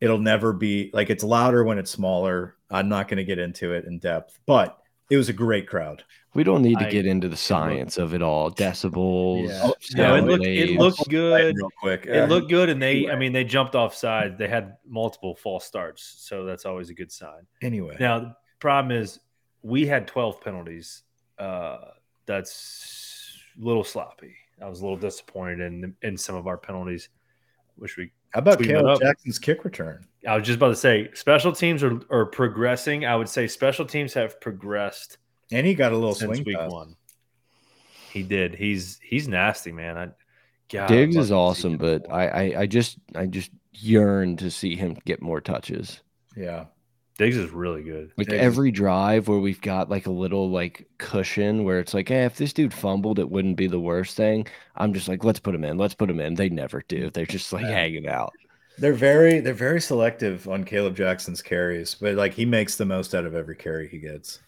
[0.00, 2.56] It'll never be like it's louder when it's smaller.
[2.70, 4.78] I'm not going to get into it in depth, but
[5.10, 6.04] it was a great crowd.
[6.32, 9.48] We don't need to I, get into the science of it all, decibels.
[9.48, 9.70] Yeah.
[9.96, 11.56] no, it looked, it looked good.
[11.56, 13.12] Real quick, it looked good, and they, anyway.
[13.12, 14.38] I mean, they jumped off side.
[14.38, 17.46] They had multiple false starts, so that's always a good sign.
[17.60, 19.18] Anyway, now the problem is
[19.62, 21.02] we had 12 penalties.
[21.36, 21.78] Uh,
[22.24, 24.36] that's a little sloppy.
[24.62, 27.08] I was a little disappointed in in some of our penalties.
[27.78, 28.12] Wish we.
[28.30, 30.06] How about Kaleb Jackson's kick return?
[30.26, 33.04] I was just about to say special teams are, are progressing.
[33.04, 35.18] I would say special teams have progressed
[35.52, 36.70] and he got a little since swing week pass.
[36.70, 36.96] one.
[38.12, 38.54] He did.
[38.54, 39.96] He's he's nasty, man.
[39.96, 40.08] I,
[40.68, 44.96] God, Diggs is awesome, but I, I I just I just yearn to see him
[45.04, 46.02] get more touches.
[46.36, 46.66] Yeah.
[47.20, 48.12] Diggs is really good.
[48.16, 48.42] Like Diggs.
[48.42, 52.36] every drive where we've got like a little like cushion where it's like, hey, if
[52.36, 54.46] this dude fumbled, it wouldn't be the worst thing.
[54.76, 55.76] I'm just like, let's put him in.
[55.76, 56.34] Let's put him in.
[56.34, 57.08] They never do.
[57.08, 57.12] Mm.
[57.12, 57.72] They're just like yeah.
[57.72, 58.32] hanging out.
[58.78, 63.14] They're very they're very selective on Kaleb Jackson's carries, but like he makes the most
[63.14, 64.40] out of every carry he gets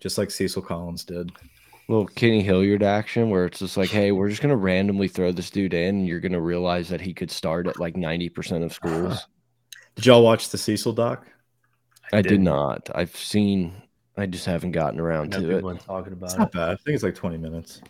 [0.00, 1.32] just like Cecil Collins did.
[1.90, 5.50] Little Kenny Hilliard action where it's just like, hey, we're just gonna randomly throw this
[5.50, 8.72] dude in, and you're gonna realize that he could start at like ninety percent of
[8.72, 9.26] schools.
[9.96, 11.26] Did y'all watch the Cecil doc?
[12.12, 12.90] I, I did not.
[12.94, 13.72] I've seen.
[14.16, 15.60] I just haven't gotten around to it.
[15.80, 16.52] Talking about it's not it.
[16.52, 16.68] bad.
[16.70, 17.80] I think it's like twenty minutes.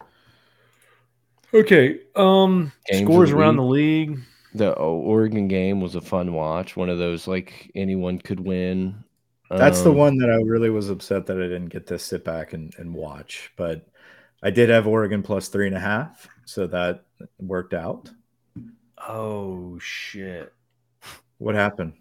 [1.52, 2.00] Okay.
[2.16, 4.18] Um, Games scores the around the league.
[4.54, 6.76] The Oregon game was a fun watch.
[6.76, 9.04] One of those like anyone could win.
[9.50, 12.24] That's um, the one that I really was upset that I didn't get to sit
[12.24, 13.52] back and, and watch.
[13.56, 13.86] But
[14.42, 17.04] I did have Oregon plus three and a half, so that
[17.38, 18.10] worked out.
[19.06, 20.52] Oh shit!
[21.38, 21.92] What happened?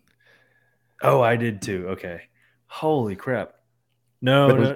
[1.03, 1.87] Oh, I did too.
[1.89, 2.21] Okay.
[2.67, 3.53] Holy crap!
[4.21, 4.75] No, but no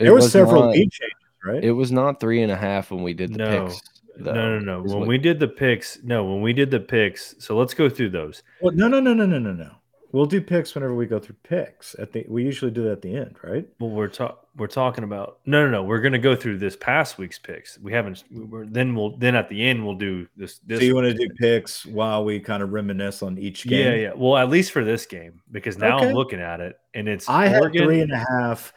[0.00, 1.64] there was, was several not, lead changes, right?
[1.64, 3.66] It was not three and a half when we did the no.
[3.66, 3.80] picks.
[4.18, 4.82] Though, no, no, no.
[4.82, 5.08] When what...
[5.08, 7.36] we did the picks, no, when we did the picks.
[7.38, 8.42] So let's go through those.
[8.60, 9.70] Well, no, no, no, no, no, no, no.
[10.10, 11.94] We'll do picks whenever we go through picks.
[11.98, 13.68] At the we usually do that at the end, right?
[13.78, 15.82] Well, we're talking we're talking about no, no, no.
[15.82, 17.78] We're going to go through this past week's picks.
[17.78, 18.24] We haven't.
[18.30, 20.58] We're, then we'll then at the end we'll do this.
[20.60, 23.86] this so you want to do picks while we kind of reminisce on each game?
[23.86, 24.12] Yeah, yeah.
[24.16, 26.08] Well, at least for this game because now okay.
[26.08, 27.80] I'm looking at it and it's I Oregon.
[27.80, 28.72] had three and a half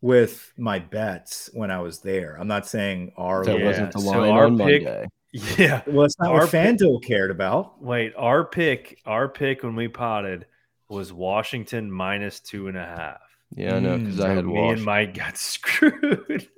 [0.00, 2.36] with my bets when I was there.
[2.40, 3.64] I'm not saying our that yeah.
[3.64, 5.06] wasn't the line so our on pick, Monday.
[5.56, 7.82] Yeah, well, it's not our what FanDuel cared about.
[7.82, 10.44] Wait, our pick, our pick when we potted
[10.88, 13.20] was Washington minus two and a half.
[13.54, 14.76] Yeah, I know because mm, I had me Washington.
[14.76, 16.48] and Mike got screwed.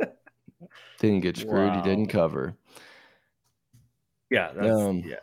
[1.01, 1.71] didn't get screwed.
[1.71, 1.83] Wow.
[1.83, 2.57] He didn't cover.
[4.31, 5.17] Yeah, um, yeah,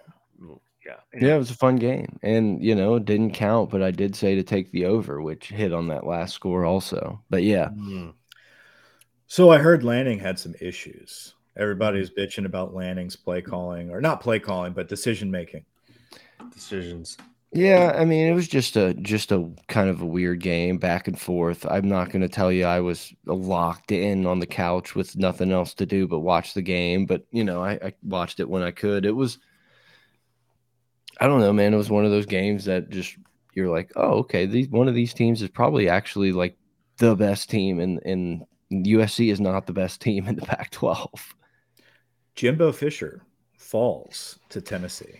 [0.86, 0.95] yeah.
[1.14, 4.16] Yeah, it was a fun game, and you know, it didn't count, but I did
[4.16, 7.22] say to take the over, which hit on that last score also.
[7.30, 7.70] But yeah.
[7.70, 8.14] Mm.
[9.28, 11.36] So I heard Lanning had some issues.
[11.58, 12.18] Everybody's mm.
[12.18, 15.66] bitching about Lanning's play calling, or not play calling, but decision making.
[16.54, 17.18] Decisions.
[17.54, 21.10] Yeah, I mean, it was just a just a kind of a weird game, back
[21.10, 21.66] and forth.
[21.70, 25.52] I'm not going to tell you I was locked in on the couch with nothing
[25.52, 27.06] else to do but watch the game.
[27.06, 29.06] But you know, I, I watched it when I could.
[29.06, 29.38] It was,
[31.20, 31.74] I don't know, man.
[31.74, 33.18] It was one of those games that just
[33.54, 36.56] you're like, oh, okay, these one of these teams is probably actually like
[36.97, 41.10] the best team, and and USC is not the best team in the Pac-12.
[42.36, 43.24] Jimbo Fisher
[43.58, 45.20] falls to Tennessee.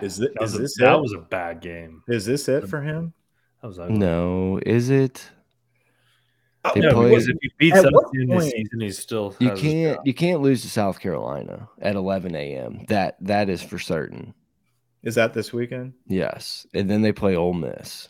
[0.00, 2.02] Is, this, that, is was, this a, that was a bad game?
[2.08, 3.12] Is this it for him?
[3.60, 3.98] That was ugly.
[3.98, 5.30] No, is it?
[6.64, 9.50] Oh, they no, play, because if he beats us in the season, he's still you
[9.52, 12.84] can't you can't lose to South Carolina at 11 a.m.
[12.88, 14.32] That that is for certain.
[15.02, 15.94] Is that this weekend?
[16.06, 18.08] Yes, and then they play Ole Miss.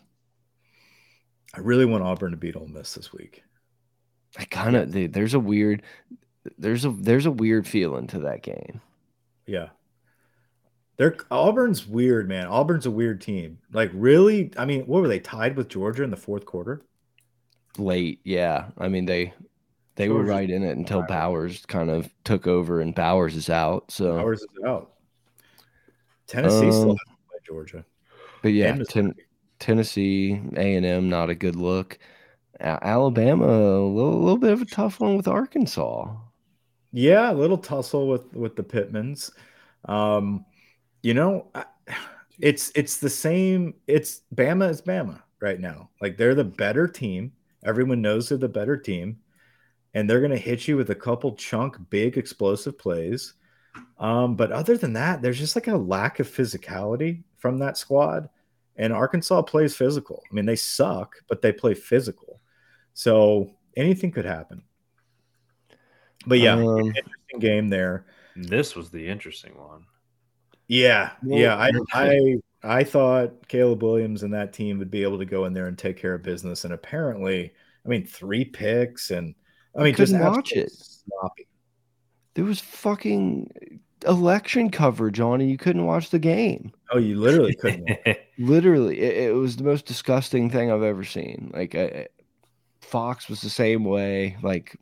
[1.55, 3.43] I really want Auburn to beat Ole Miss this week.
[4.37, 5.81] I kind of there's a weird
[6.57, 8.81] there's a there's a weird feeling to that game.
[9.47, 9.69] Yeah,
[10.97, 12.47] they're Auburn's weird, man.
[12.47, 13.59] Auburn's a weird team.
[13.71, 14.51] Like, really?
[14.57, 16.81] I mean, what were they tied with Georgia in the fourth quarter?
[17.77, 18.67] Late, yeah.
[18.77, 19.33] I mean, they
[19.95, 20.23] they Georgia.
[20.23, 23.91] were right in it until Bowers kind of took over, and Bowers is out.
[23.91, 24.91] So Bowers is out.
[26.27, 27.85] Tennessee um, still has to play Georgia,
[28.41, 29.13] but yeah, ten,
[29.59, 31.97] Tennessee A and M not a good look.
[32.59, 36.15] Alabama a little, little bit of a tough one with Arkansas.
[36.91, 39.31] Yeah, a little tussle with with the Pittmans.
[39.85, 40.45] Um,
[41.03, 41.51] you know,
[42.39, 43.75] it's it's the same.
[43.85, 45.89] It's Bama is Bama right now.
[46.01, 47.33] Like they're the better team.
[47.63, 49.19] Everyone knows they're the better team,
[49.93, 53.33] and they're going to hit you with a couple chunk, big, explosive plays.
[53.99, 58.29] Um, but other than that, there's just like a lack of physicality from that squad.
[58.75, 60.23] And Arkansas plays physical.
[60.29, 62.41] I mean, they suck, but they play physical.
[62.93, 64.63] So anything could happen.
[66.25, 68.05] But yeah, um, interesting game there.
[68.35, 69.85] This was the interesting one.
[70.73, 71.55] Yeah, yeah.
[71.55, 75.53] I, I I thought Caleb Williams and that team would be able to go in
[75.53, 77.53] there and take care of business, and apparently,
[77.85, 79.35] I mean, three picks, and
[79.77, 80.71] I mean, just watch it.
[80.71, 81.47] Sloppy.
[82.33, 86.71] There was fucking election coverage on, and you couldn't watch the game.
[86.91, 87.87] Oh, you literally couldn't.
[88.39, 91.51] literally, it, it, was the most disgusting thing I've ever seen.
[91.53, 92.07] Like, I,
[92.81, 94.37] Fox was the same way.
[94.41, 94.75] Like,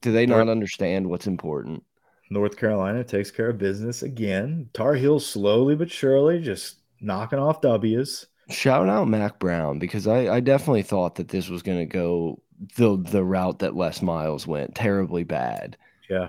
[0.00, 1.82] do they not understand what's important?
[2.30, 4.68] North Carolina takes care of business again.
[4.72, 8.26] Tar Heels slowly but surely just knocking off W's.
[8.50, 12.40] Shout out Mack Brown because I, I definitely thought that this was going to go
[12.76, 15.76] the the route that Les Miles went terribly bad.
[16.08, 16.28] Yeah,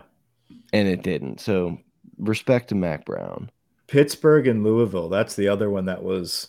[0.73, 1.39] and it didn't.
[1.39, 1.77] So
[2.17, 3.49] respect to Mack Brown.
[3.87, 5.09] Pittsburgh and Louisville.
[5.09, 6.47] That's the other one that was.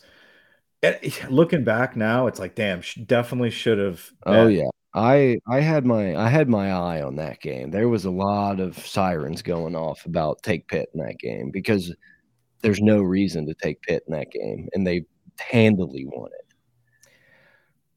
[0.82, 4.10] Eh, looking back now, it's like, damn, definitely should have.
[4.24, 7.70] Oh yeah, I I had my I had my eye on that game.
[7.70, 11.94] There was a lot of sirens going off about take Pitt in that game because
[12.62, 15.04] there's no reason to take Pitt in that game, and they
[15.38, 16.54] handily won it.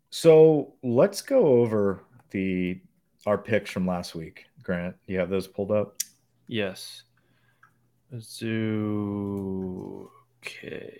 [0.10, 2.82] So let's go over the
[3.26, 4.46] our picks from last week.
[4.62, 5.96] Grant, you have those pulled up?
[6.48, 7.04] Yes.
[8.12, 10.10] Let's do
[10.46, 11.00] okay.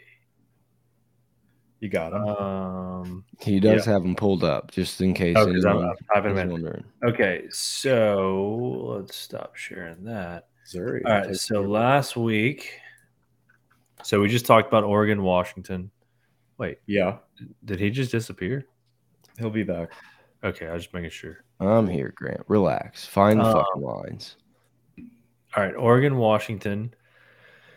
[1.80, 2.28] You got him.
[2.28, 3.94] Um, he does yeah.
[3.94, 5.36] have them pulled up, just in case.
[5.38, 6.84] Oh, anyone I'm, wondering.
[7.06, 10.48] Okay, so let's stop sharing that.
[10.62, 11.04] Missouri.
[11.06, 11.36] All right.
[11.36, 12.80] So last week,
[14.04, 15.90] so we just talked about Oregon, Washington.
[16.58, 16.80] Wait.
[16.86, 17.18] Yeah.
[17.66, 18.66] Did he just disappear?
[19.38, 19.92] He'll be back.
[20.44, 21.44] Okay, I was just making sure.
[21.60, 22.42] I'm here, Grant.
[22.48, 23.06] Relax.
[23.06, 24.36] Find the um, fucking lines.
[25.56, 26.94] All right, Oregon, Washington.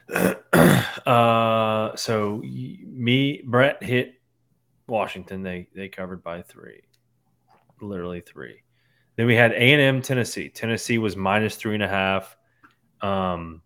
[1.07, 4.15] uh, so me, Brett hit
[4.87, 5.43] Washington.
[5.43, 6.83] They they covered by three,
[7.81, 8.63] literally three.
[9.17, 10.49] Then we had A and M, Tennessee.
[10.49, 12.37] Tennessee was minus three and a half.
[13.01, 13.63] Um,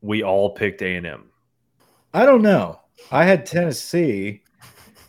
[0.00, 1.30] we all picked A and M.
[2.12, 2.80] I don't know.
[3.10, 4.42] I had Tennessee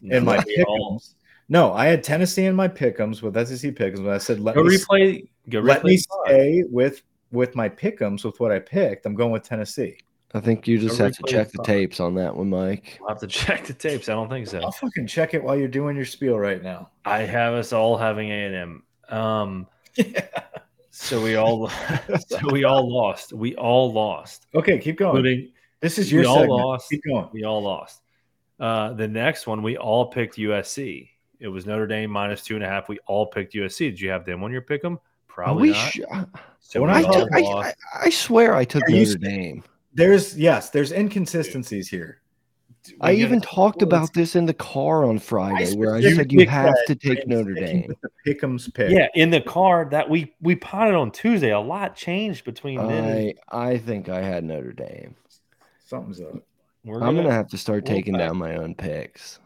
[0.03, 1.15] in my pickums.
[1.47, 4.03] No, I had Tennessee in my pickums with SEC pickums.
[4.03, 5.27] But I said, let go me replay.
[5.49, 7.01] Go let replay me stay with
[7.31, 9.97] with my pickums with what I picked, I'm going with Tennessee.
[10.33, 12.99] I think you just have to check the tapes on that one, Mike.
[13.01, 14.09] I'll have to check the tapes.
[14.09, 14.59] I don't think so.
[14.59, 16.91] I'll fucking check it while you're doing your spiel right now.
[17.03, 18.83] I have us all having A and M.
[19.09, 19.67] Um,
[20.91, 21.69] so we all,
[22.27, 23.33] so we all lost.
[23.33, 24.45] We all lost.
[24.53, 25.17] Okay, keep going.
[25.17, 26.21] Including, this is your.
[26.21, 26.51] We segment.
[26.51, 26.89] all lost.
[26.91, 27.29] Keep going.
[27.31, 28.01] We all lost.
[28.59, 31.09] Uh, the next one, we all picked USC.
[31.39, 32.87] It was Notre Dame minus two and a half.
[32.87, 33.79] We all picked USC.
[33.79, 34.99] Did you have them on your pick 'em?
[35.43, 35.93] Probably not.
[36.11, 36.25] Uh,
[36.59, 39.63] so I, took, I, I, swear I took Are Notre Dame.
[39.93, 42.21] There's yes, there's inconsistencies here.
[43.01, 46.75] I even talked about this in the car on Friday, where I said you have
[46.87, 47.93] to take Notre Dame.
[48.01, 48.91] The Pickham's pick.
[48.91, 53.33] Yeah, in the car that we we potted on Tuesday, a lot changed between then.
[53.51, 55.15] I I think I had Notre Dame.
[55.85, 56.35] Something's up.
[56.85, 59.39] We're I'm gonna, have to start taking down my own picks.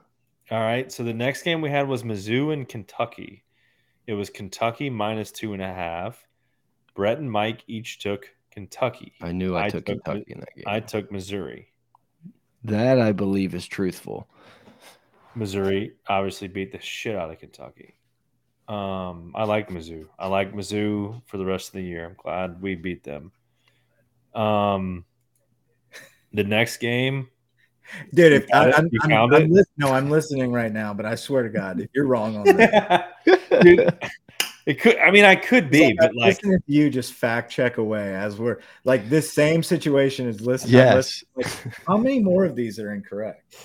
[0.51, 0.91] All right.
[0.91, 3.42] So the next game we had was Mizzou and Kentucky.
[4.05, 6.27] It was Kentucky minus two and a half.
[6.95, 9.13] Brett and Mike each took Kentucky.
[9.21, 10.63] I knew I, I took, took, Kentucky in that game.
[10.67, 11.69] I took Missouri.
[12.63, 14.27] That I believe is truthful.
[15.35, 17.95] Missouri obviously beat the shit out of Kentucky.
[18.67, 20.07] Um, I like Mizzou.
[20.17, 22.05] I like Mizzou for the rest of the year.
[22.05, 23.31] I'm glad we beat them.
[24.33, 25.05] Um,
[26.31, 27.29] the next game,
[28.13, 28.33] dude.
[28.33, 31.49] If I, am I'm, I'm, I'm no, I'm listening right now, but I swear to
[31.49, 33.13] God, if you're wrong on that,
[33.61, 33.93] dude,
[34.65, 34.97] it could.
[34.97, 38.37] I mean, I could be, like, but like if you just fact check away as
[38.37, 40.75] we're like this same situation is listening.
[40.75, 41.23] Yes.
[41.35, 41.47] Like,
[41.87, 43.55] how many more of these are incorrect?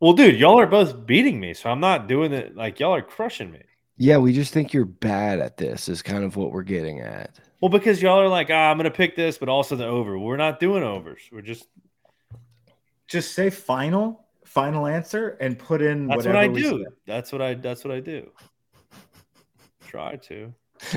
[0.00, 2.54] Well, dude, y'all are both beating me, so I'm not doing it.
[2.54, 3.62] Like y'all are crushing me.
[3.96, 5.88] Yeah, we just think you're bad at this.
[5.88, 7.36] Is kind of what we're getting at.
[7.60, 10.16] Well, because y'all are like, ah, I'm gonna pick this, but also the over.
[10.16, 11.22] We're not doing overs.
[11.32, 11.66] We're just
[13.08, 16.06] just say final, final answer, and put in.
[16.06, 16.84] That's what I do.
[16.84, 16.90] Say.
[17.06, 17.54] That's what I.
[17.54, 18.30] That's what I do.
[19.86, 20.54] Try to.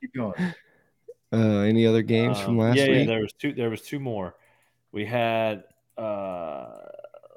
[0.00, 0.34] Keep going.
[1.32, 2.98] Uh, any other games um, from last yeah, week?
[2.98, 3.52] Yeah, there was two.
[3.52, 4.34] There was two more.
[4.92, 5.64] We had.
[5.96, 6.66] uh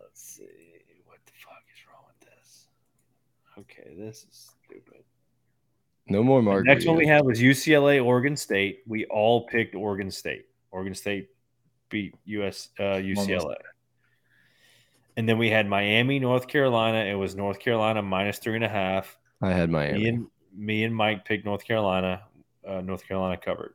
[0.01, 0.43] Let's see.
[1.05, 2.68] What the fuck is wrong with this?
[3.60, 5.03] Okay, this is stupid.
[6.07, 6.66] No more mark.
[6.66, 8.80] Next one we had was UCLA, Oregon State.
[8.88, 10.45] We all picked Oregon State.
[10.72, 11.30] Oregon State
[11.89, 13.55] beat US uh, UCLA.
[15.20, 16.99] And then we had Miami, North Carolina.
[16.99, 19.17] It was North Carolina minus three and a half.
[19.41, 19.99] I had Miami.
[19.99, 22.22] Me and, me and Mike picked North Carolina.
[22.65, 23.74] Uh, North Carolina covered.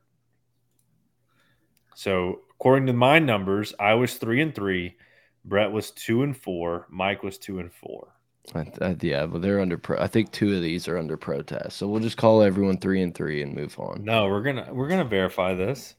[1.95, 4.97] So according to my numbers, I was three and three.
[5.45, 6.87] Brett was two and four.
[6.89, 8.15] Mike was two and four.
[8.55, 9.77] I, I, yeah, but they're under.
[9.77, 11.77] Pro- I think two of these are under protest.
[11.77, 14.03] So we'll just call everyone three and three and move on.
[14.03, 15.95] No, we're gonna we're gonna verify this.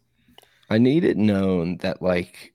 [0.72, 2.55] I need it known that like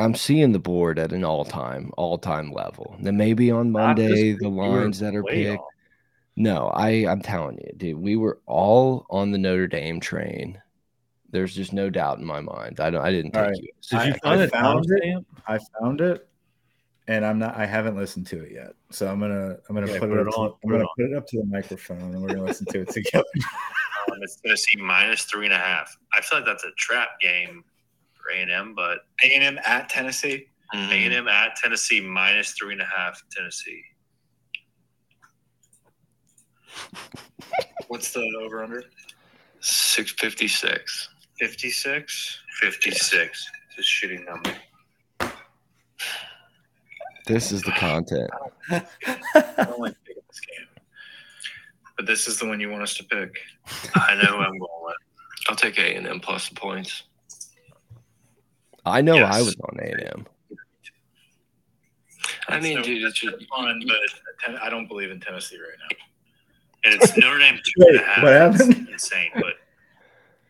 [0.00, 2.96] I'm seeing the board at an all time, all time level.
[3.00, 5.60] Then maybe on Monday, the lines that are picked.
[5.60, 5.66] Off.
[6.36, 10.60] No, I I'm telling you, dude, we were all on the Notre Dame train.
[11.30, 12.80] There's just no doubt in my mind.
[12.80, 13.04] I don't.
[13.04, 13.56] I didn't take right.
[13.56, 13.68] you.
[13.90, 15.26] Did you I, I found it?
[15.46, 16.28] I found it,
[17.06, 17.56] and I'm not.
[17.56, 18.72] I haven't listened to it yet.
[18.90, 19.58] So I'm gonna.
[19.68, 20.34] I'm gonna put, put, it, up.
[20.34, 22.88] To, I'm gonna put it up to the microphone, and we're gonna listen to it
[22.90, 23.24] together.
[24.10, 25.94] Um, it's Tennessee minus three and a half.
[26.14, 27.64] I feel like that's a trap game
[28.22, 30.46] for A and M, but A and M at Tennessee.
[30.74, 30.92] Mm-hmm.
[30.92, 33.22] A and M at Tennessee minus three and a half.
[33.30, 33.82] Tennessee.
[37.88, 38.84] What's the over under?
[39.60, 41.08] 656.
[41.38, 42.38] 56?
[42.60, 43.50] 56.
[43.76, 44.52] It's a shitty number.
[47.26, 48.30] This is the content.
[48.70, 48.82] I
[49.56, 50.66] don't like picking this game.
[51.96, 53.36] But this is the one you want us to pick.
[53.94, 54.96] I know who I'm going with.
[55.48, 57.04] I'll take A and M plus the points.
[58.84, 59.34] I know yes.
[59.34, 60.26] I was on A and M.
[62.48, 65.96] I mean, so, dude, it's just fun, but I don't believe in Tennessee right now
[66.84, 68.22] and it's Notre Dame two Wait, and a half.
[68.22, 68.88] What happened?
[68.90, 69.54] It's insane, but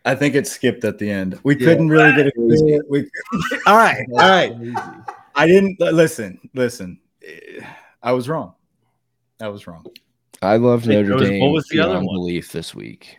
[0.05, 1.39] I think it skipped at the end.
[1.43, 2.89] We yeah, couldn't really get it.
[2.89, 3.09] We,
[3.65, 4.55] all right, all right.
[5.35, 6.39] I didn't listen.
[6.53, 6.99] Listen,
[8.01, 8.53] I was wrong.
[9.39, 9.85] I was wrong.
[10.41, 11.41] I love Notre was, Dame.
[11.41, 12.05] What was the other one?
[12.05, 13.17] Belief this week.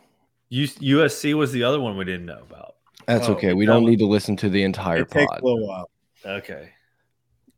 [0.50, 2.76] USC was the other one we didn't know about.
[3.06, 3.52] That's oh, okay.
[3.52, 5.40] We don't need to listen to the entire pod.
[5.40, 5.90] a little while.
[6.24, 6.70] Okay.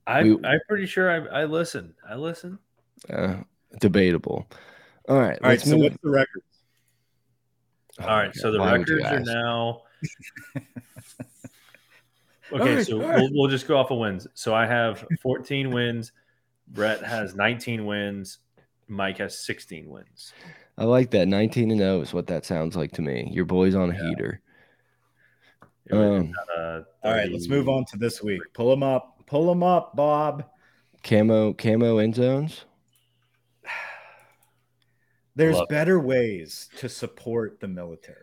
[0.06, 1.94] I, we, I'm pretty sure I, I listen.
[2.08, 2.58] I listen.
[3.10, 3.36] Uh,
[3.80, 4.46] debatable.
[5.08, 5.38] All right.
[5.42, 5.60] All right.
[5.60, 6.44] So what's the records?
[8.00, 8.34] Oh, All right.
[8.34, 9.82] So the records are now.
[12.52, 12.76] okay.
[12.76, 13.18] Right, so right.
[13.18, 14.26] we'll, we'll just go off of wins.
[14.34, 16.12] So I have 14 wins.
[16.68, 18.38] Brett has 19 wins.
[18.88, 20.32] Mike has 16 wins.
[20.76, 21.28] I like that.
[21.28, 23.30] 19 and 0 is what that sounds like to me.
[23.32, 24.08] Your boy's on a yeah.
[24.08, 24.40] heater.
[25.92, 28.40] Um, uh, all right, let's move on to this week.
[28.54, 29.22] Pull them up.
[29.26, 30.44] Pull them up, Bob.
[31.02, 32.64] Camo, camo end zones.
[35.36, 36.04] There's Love better it.
[36.04, 38.18] ways to support the military.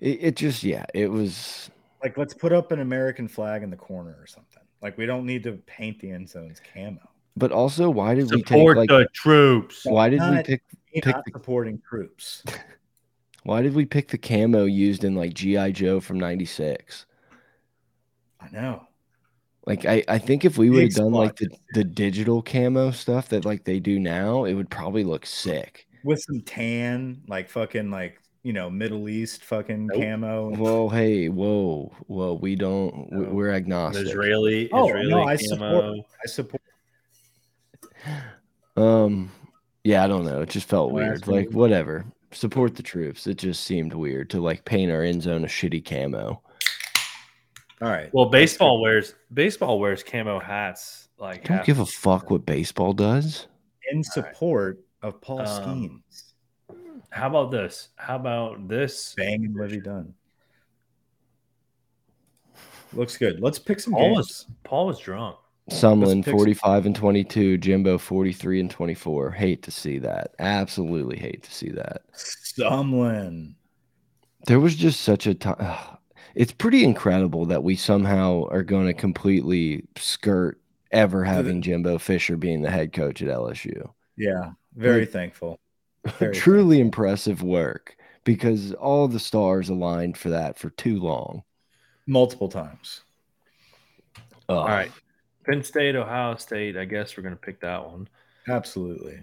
[0.00, 1.70] It, it, just, yeah, it was
[2.02, 4.62] like let's put up an American flag in the corner or something.
[4.80, 7.00] Like we don't need to paint the end zones camo.
[7.36, 9.84] But also, why did support we take like the troops?
[9.84, 12.42] Why did we pick, pick the, supporting troops?
[13.48, 17.06] Why did we pick the camo used in like GI Joe from '96?
[18.38, 18.86] I know.
[19.64, 23.30] Like I, I think if we would have done like the, the digital camo stuff
[23.30, 25.86] that like they do now, it would probably look sick.
[26.04, 29.98] With some tan, like fucking like you know, Middle East fucking nope.
[29.98, 30.54] camo.
[30.54, 33.30] Whoa, hey, whoa, whoa, we don't no.
[33.30, 34.08] we're agnostic.
[34.08, 35.46] Israeli, oh, Israeli no, I camo.
[35.46, 36.62] support I support
[38.76, 39.32] um
[39.84, 40.42] yeah, I don't know.
[40.42, 41.26] It just felt weird.
[41.26, 42.04] Like whatever.
[42.30, 43.26] Support the troops.
[43.26, 46.42] It just seemed weird to like paint our end zone a shitty camo.
[47.80, 48.10] All right.
[48.12, 51.08] Well, baseball wears baseball wears camo hats.
[51.18, 53.46] Like, don't give a fuck what baseball does.
[53.90, 55.08] In support right.
[55.08, 56.32] of Paul um, Skenes.
[57.10, 57.88] How about this?
[57.96, 59.14] How about this?
[59.16, 60.14] Bang and Livvy Dunne.
[62.92, 63.40] Looks good.
[63.40, 64.16] Let's pick some Paul games.
[64.16, 65.36] Was, Paul was drunk.
[65.68, 69.30] Sumlin 45 and 22, Jimbo 43 and 24.
[69.30, 70.34] Hate to see that.
[70.38, 72.02] Absolutely hate to see that.
[72.14, 73.54] Sumlin.
[74.46, 75.98] There was just such a time
[76.38, 80.60] it's pretty incredible that we somehow are going to completely skirt
[80.92, 83.90] ever having Jimbo Fisher being the head coach at LSU.
[84.16, 85.58] Yeah, very like, thankful.
[86.18, 86.80] Very truly thankful.
[86.80, 91.42] impressive work because all the stars aligned for that for too long.
[92.06, 93.02] Multiple times.
[94.48, 94.92] All right.
[95.48, 96.76] Penn State, Ohio State.
[96.76, 98.08] I guess we're going to pick that one.
[98.48, 99.22] Absolutely.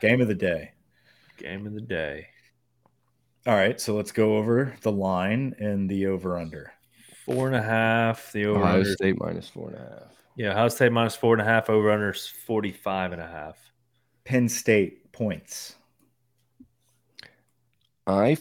[0.00, 0.72] Game of the day.
[1.36, 2.28] Game of the day.
[3.46, 6.72] All right, so let's go over the line and the over under.
[7.24, 8.30] Four and a half.
[8.32, 10.12] The over Ohio State minus four and a half.
[10.36, 11.68] Yeah, Ohio State minus four and a half.
[11.68, 13.56] Over under 45 and a half.
[14.24, 15.76] Penn State points.
[18.06, 18.36] I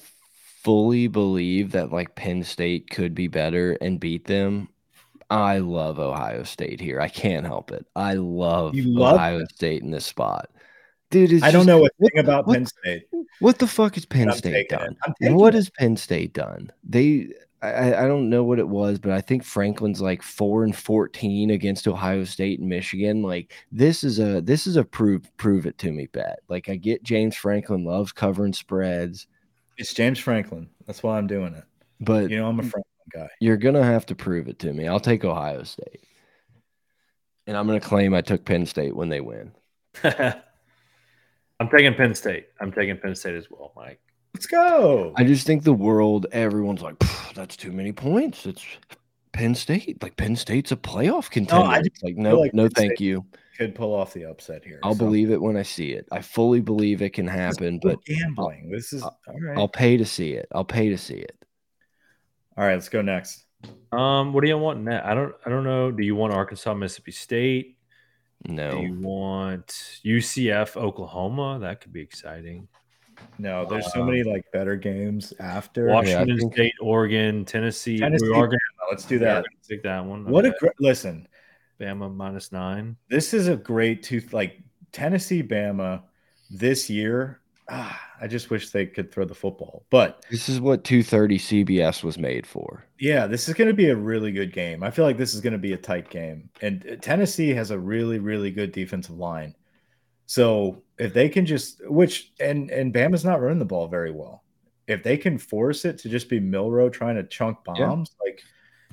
[0.64, 4.70] fully believe that like Penn State could be better and beat them.
[5.30, 7.00] I love Ohio State here.
[7.00, 7.86] I can't help it.
[7.96, 10.50] I love, love Ohio State in this spot.
[11.12, 13.08] Dude, I don't know a thing about what, Penn State.
[13.40, 14.96] What the fuck has Penn State done?
[15.22, 15.58] What it.
[15.58, 16.72] has Penn State done?
[16.84, 17.30] They,
[17.64, 21.50] I, I don't know what it was, but I think Franklin's like four and fourteen
[21.50, 23.24] against Ohio State and Michigan.
[23.24, 26.40] Like this is a this is a prove prove it to me bet.
[26.48, 29.26] Like I get James Franklin loves covering spreads.
[29.78, 30.70] It's James Franklin.
[30.86, 31.64] That's why I'm doing it.
[32.00, 33.28] But you know I'm a Franklin guy.
[33.40, 34.88] You're gonna have to prove it to me.
[34.88, 36.04] I'll take Ohio State,
[37.48, 39.52] and I'm gonna claim I took Penn State when they win.
[40.04, 42.48] I'm taking Penn State.
[42.62, 44.00] I'm taking Penn State as well, Mike.
[44.34, 45.14] Let's go.
[45.18, 46.96] I just think the world, everyone's like,
[47.34, 48.46] that's too many points.
[48.46, 48.64] It's
[49.34, 50.02] Penn State.
[50.02, 51.68] Like Penn State's a playoff contender.
[51.68, 53.26] No, it's like no, like no, Penn thank State you.
[53.58, 54.80] Could pull off the upset here.
[54.84, 55.00] I'll so.
[55.00, 56.08] believe it when I see it.
[56.12, 57.80] I fully believe it can happen.
[57.82, 58.64] But gambling.
[58.66, 59.58] I'll, this is all right.
[59.58, 60.48] I'll pay to see it.
[60.54, 61.39] I'll pay to see it.
[62.60, 63.46] All right, let's go next.
[63.94, 65.08] Um, what do you want next?
[65.08, 65.34] I don't.
[65.46, 65.92] I don't know.
[65.92, 67.78] Do you want Arkansas, Mississippi State?
[68.50, 68.72] No.
[68.72, 69.68] Do you want
[70.04, 71.60] UCF, Oklahoma?
[71.62, 72.68] That could be exciting.
[73.38, 78.00] No, there's so many like better games after Washington yeah, State, Oregon, Tennessee.
[78.00, 79.46] Tennessee we are gonna, let's do that.
[79.66, 80.26] Take that one.
[80.26, 80.54] What okay.
[80.54, 81.30] a great listen.
[81.80, 82.98] Bama minus nine.
[83.10, 84.60] This is a great two like
[84.92, 86.04] Tennessee Bama
[86.50, 87.40] this year.
[87.70, 89.86] Ah, I just wish they could throw the football.
[89.90, 92.86] But this is what 230 CBS was made for.
[93.00, 94.84] Yeah, this is going to be a really good game.
[94.84, 96.50] I feel like this is going to be a tight game.
[96.62, 99.56] And Tennessee has a really, really good defensive line.
[100.26, 104.44] So if they can just which and and Bama's not running the ball very well.
[104.88, 108.26] If they can force it to just be Milroe trying to chunk bombs, yeah.
[108.26, 108.44] like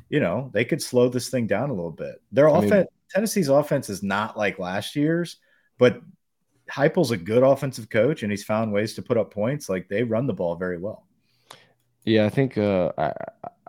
[0.08, 2.22] you know, they could slow this thing down a little bit.
[2.32, 5.38] Their I offense, mean, Tennessee's offense is not like last year's,
[5.78, 6.00] but
[6.70, 9.68] Heupel's a good offensive coach, and he's found ways to put up points.
[9.68, 11.06] Like they run the ball very well.
[12.04, 13.12] Yeah, I think uh, I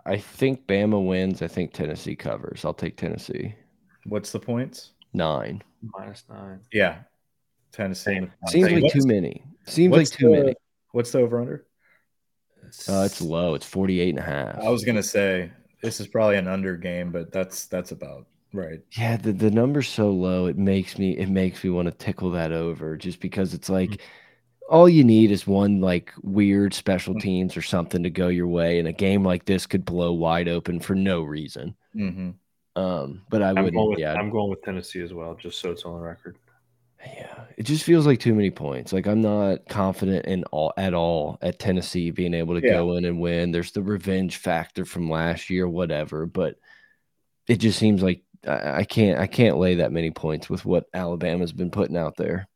[0.06, 1.42] I think Bama wins.
[1.42, 2.64] I think Tennessee covers.
[2.64, 3.54] I'll take Tennessee.
[4.06, 4.92] What's the points?
[5.12, 5.62] Nine.
[5.82, 6.60] Minus nine.
[6.72, 7.00] Yeah,
[7.72, 8.28] Tennessee.
[8.46, 9.44] Seems like too many.
[9.66, 10.54] Seems like too the, many.
[10.92, 11.66] What's the over under?
[12.88, 13.54] Uh, it's low.
[13.54, 14.58] It's 48 and a half.
[14.58, 15.50] I was going to say
[15.82, 18.80] this is probably an under game, but that's that's about right.
[18.92, 20.46] Yeah, the, the number's so low.
[20.46, 23.90] It makes me it makes me want to tickle that over just because it's like
[23.90, 24.74] mm -hmm.
[24.74, 27.20] all you need is one like weird special mm.
[27.20, 30.48] teams or something to go your way, and a game like this could blow wide
[30.50, 31.76] open for no reason.
[31.94, 32.34] Mm -hmm.
[32.78, 33.98] Um, but I would.
[33.98, 36.36] Yeah, I'm going with Tennessee as well, just so it's on the record.
[37.04, 38.92] Yeah, it just feels like too many points.
[38.92, 42.74] Like I'm not confident in all at all at Tennessee being able to yeah.
[42.74, 43.50] go in and win.
[43.50, 46.56] There's the revenge factor from last year, whatever, but
[47.48, 50.86] it just seems like I, I can't I can't lay that many points with what
[50.94, 52.48] Alabama's been putting out there,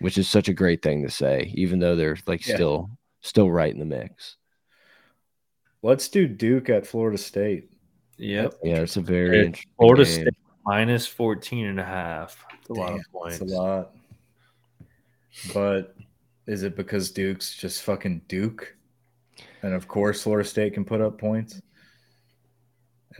[0.00, 2.54] which is such a great thing to say, even though they're like yeah.
[2.54, 2.90] still
[3.20, 4.36] still right in the mix.
[5.82, 7.70] Let's do Duke at Florida State.
[8.18, 8.54] Yep.
[8.62, 10.12] Yeah, it's a very interesting Florida game.
[10.12, 10.34] State
[10.66, 13.38] minus 14 and a half a Damn, lot of points.
[13.38, 13.94] That's a lot.
[15.54, 15.96] But
[16.46, 18.76] is it because Duke's just fucking Duke?
[19.62, 21.60] And of course, Florida State can put up points.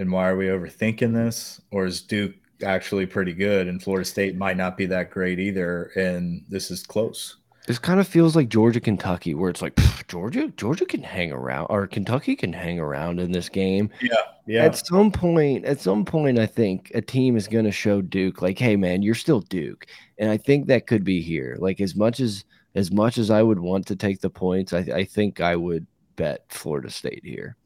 [0.00, 1.60] And why are we overthinking this?
[1.70, 5.92] Or is Duke actually pretty good and Florida State might not be that great either?
[5.94, 7.36] And this is close.
[7.66, 9.78] This kind of feels like Georgia Kentucky, where it's like
[10.08, 13.90] Georgia, Georgia can hang around, or Kentucky can hang around in this game.
[14.00, 14.14] Yeah,
[14.46, 14.64] yeah.
[14.64, 18.40] At some point, at some point, I think a team is going to show Duke,
[18.40, 19.86] like, hey, man, you're still Duke,
[20.18, 21.58] and I think that could be here.
[21.60, 22.44] Like, as much as
[22.74, 25.86] as much as I would want to take the points, I, I think I would
[26.16, 27.56] bet Florida State here,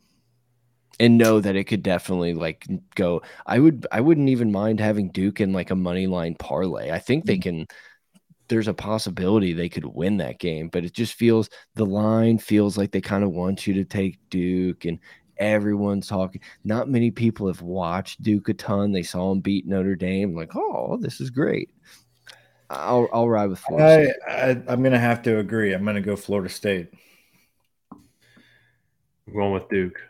[1.01, 3.23] and know that it could definitely like go.
[3.47, 6.91] I would, I wouldn't even mind having Duke in like a money line parlay.
[6.91, 7.43] I think they mm.
[7.43, 7.67] can
[8.49, 12.77] there's a possibility they could win that game, but it just feels the line feels
[12.77, 14.99] like they kind of want you to take Duke and
[15.39, 16.41] everyone's talking.
[16.65, 18.93] Not many people have watched Duke a ton.
[18.93, 21.71] They saw him beat Notre Dame, like, oh, this is great.
[22.71, 24.15] I'll I'll ride with Florida.
[24.29, 25.75] I, I I'm gonna have to agree.
[25.75, 26.89] I'm gonna go Florida State.
[27.93, 30.01] I'm going with Duke.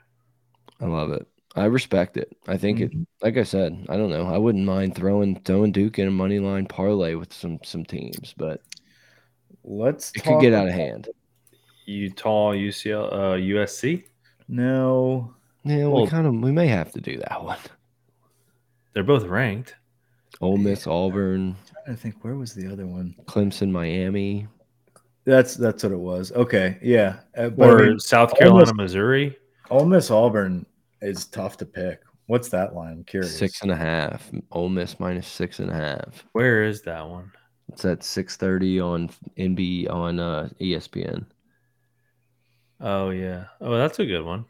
[0.80, 1.26] I love it.
[1.56, 2.36] I respect it.
[2.48, 2.86] I think mm -hmm.
[2.86, 3.26] it, mm-hmm.
[3.26, 4.26] like I said, I don't know.
[4.26, 8.34] I wouldn't mind throwing throwing Duke in a money line parlay with some some teams,
[8.36, 8.60] but
[9.62, 11.08] let's it could get out of hand.
[11.86, 14.04] Utah, UCL, uh, USC.
[14.48, 17.58] No, yeah, well, we kind of we may have to do that one.
[18.92, 19.76] They're both ranked.
[20.40, 21.56] Ole Miss, Auburn.
[21.86, 23.14] I think where was the other one?
[23.26, 24.46] Clemson, Miami.
[25.24, 26.32] That's that's what it was.
[26.32, 27.20] Okay, yeah.
[27.36, 29.36] Uh, or I mean, South Carolina, Miss, Missouri.
[29.70, 30.66] Ole Miss, Auburn
[31.00, 32.00] is tough to pick.
[32.26, 32.92] What's that line?
[32.92, 33.36] I'm curious.
[33.36, 34.30] Six and a half.
[34.52, 36.24] Ole Miss minus six and a half.
[36.32, 37.30] Where is that one?
[37.68, 41.26] It's at six thirty on NB on uh, ESPN.
[42.80, 43.44] Oh yeah.
[43.60, 44.46] Oh, that's a good one.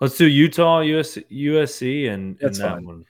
[0.00, 2.86] Let's do Utah, US, USC, and, and that fine.
[2.86, 3.04] one.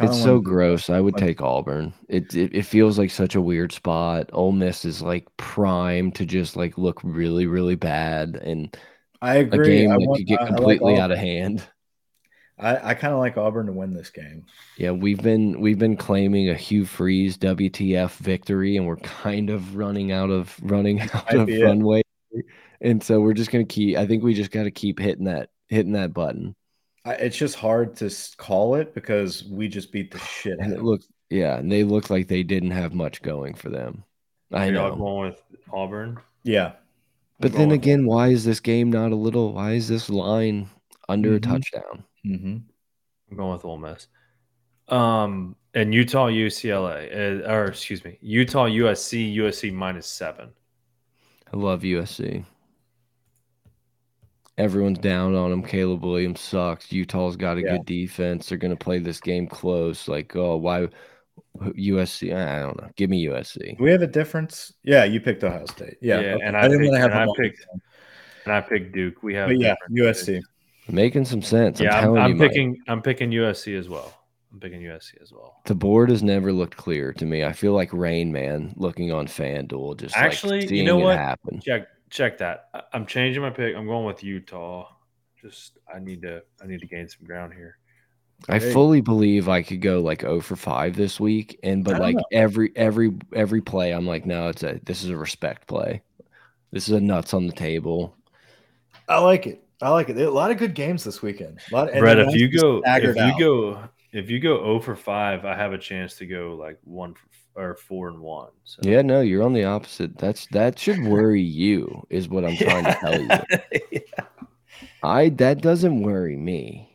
[0.00, 0.90] It's so gross.
[0.90, 1.94] I would take Auburn.
[2.08, 4.28] It, it, it feels like such a weird spot.
[4.32, 8.76] Ole Miss is like prime to just like look really really bad, and
[9.24, 9.78] I agree.
[9.78, 11.66] A game I that want, could get completely like out of hand.
[12.58, 14.44] I, I kind of like Auburn to win this game.
[14.76, 19.76] Yeah, we've been we've been claiming a Hugh Freeze WTF victory, and we're kind of
[19.76, 22.02] running out of running out of runway.
[22.82, 23.96] And so we're just gonna keep.
[23.96, 26.54] I think we just got to keep hitting that hitting that button.
[27.06, 30.58] I, it's just hard to call it because we just beat the shit.
[30.60, 34.04] And it looks yeah, and they look like they didn't have much going for them.
[34.52, 34.94] I You're know.
[34.94, 36.18] Going with Auburn.
[36.42, 36.72] Yeah,
[37.40, 39.52] but then again, why is this game not a little?
[39.54, 40.68] Why is this line
[41.08, 41.36] under mm -hmm.
[41.36, 41.52] a mm-hmm.
[41.52, 42.04] touchdown?
[42.24, 42.62] Mm -hmm.
[43.30, 44.08] I'm going with Ole Miss.
[44.88, 50.50] Um, and Utah, UCLA, uh, or excuse me, Utah, USC, USC minus seven.
[51.52, 52.44] I love USC.
[54.56, 55.62] Everyone's down on him.
[55.62, 56.92] Caleb Williams sucks.
[56.92, 57.72] Utah's got a yeah.
[57.72, 58.48] good defense.
[58.48, 60.06] They're going to play this game close.
[60.06, 60.88] Like, oh, why
[61.60, 62.34] USC?
[62.34, 62.90] I don't know.
[62.96, 63.76] Give me USC.
[63.78, 64.72] Do we have a difference?
[64.82, 65.96] Yeah, you picked Ohio State.
[66.00, 66.44] Yeah, yeah okay.
[66.44, 67.66] and I, I didn't want to have and I picked,
[68.44, 69.22] and I picked Duke.
[69.22, 70.42] We have, but yeah, USC.
[70.90, 71.80] Making some sense.
[71.80, 72.70] Yeah, I'm, I'm, I'm picking.
[72.70, 72.78] Mike.
[72.88, 74.14] I'm picking USC as well.
[74.52, 75.60] I'm picking USC as well.
[75.64, 77.44] The board has never looked clear to me.
[77.44, 81.16] I feel like Rain Man looking on FanDuel, just actually, like you know what?
[81.16, 81.60] Happen.
[81.60, 82.68] Check check that.
[82.92, 83.74] I'm changing my pick.
[83.74, 84.88] I'm going with Utah.
[85.40, 87.78] Just I need to I need to gain some ground here.
[88.48, 88.72] I hey.
[88.72, 92.24] fully believe I could go like 0 for 5 this week and but like know.
[92.32, 96.02] every every every play I'm like no it's a this is a respect play.
[96.70, 98.16] This is a nuts on the table.
[99.08, 99.64] I like it.
[99.80, 100.18] I like it.
[100.18, 101.60] A lot of good games this weekend.
[101.70, 101.88] A lot.
[101.88, 103.38] Of, Brett, if you go, if you out.
[103.38, 107.14] go, if you go 0 for five, I have a chance to go like one
[107.14, 108.50] for, or four and one.
[108.64, 108.80] So.
[108.82, 110.16] Yeah, no, you're on the opposite.
[110.18, 113.80] That's that should worry you, is what I'm trying to tell you.
[113.92, 114.24] yeah.
[115.02, 116.93] I that doesn't worry me.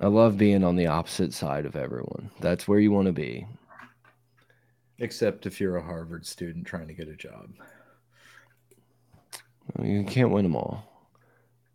[0.00, 2.30] I love being on the opposite side of everyone.
[2.40, 3.46] That's where you want to be.
[4.98, 7.50] Except if you're a Harvard student trying to get a job.
[9.82, 10.84] You can't win them all.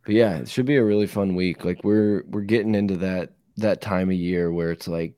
[0.06, 1.66] But yeah, it should be a really fun week.
[1.66, 5.14] Like we're we're getting into that that time of year where it's like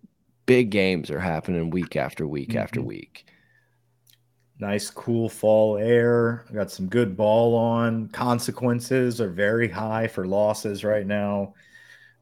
[0.46, 2.64] big games are happening week after week mm -hmm.
[2.64, 3.26] after week.
[4.60, 6.46] Nice cool fall air.
[6.54, 8.10] Got some good ball on.
[8.10, 11.54] Consequences are very high for losses right now.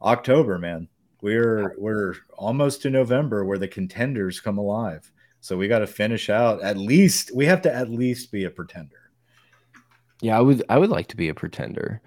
[0.01, 0.87] October, man.
[1.21, 5.11] We're we're almost to November where the contenders come alive.
[5.41, 8.49] So we got to finish out at least we have to at least be a
[8.49, 9.11] pretender.
[10.21, 12.01] Yeah, I would I would like to be a pretender.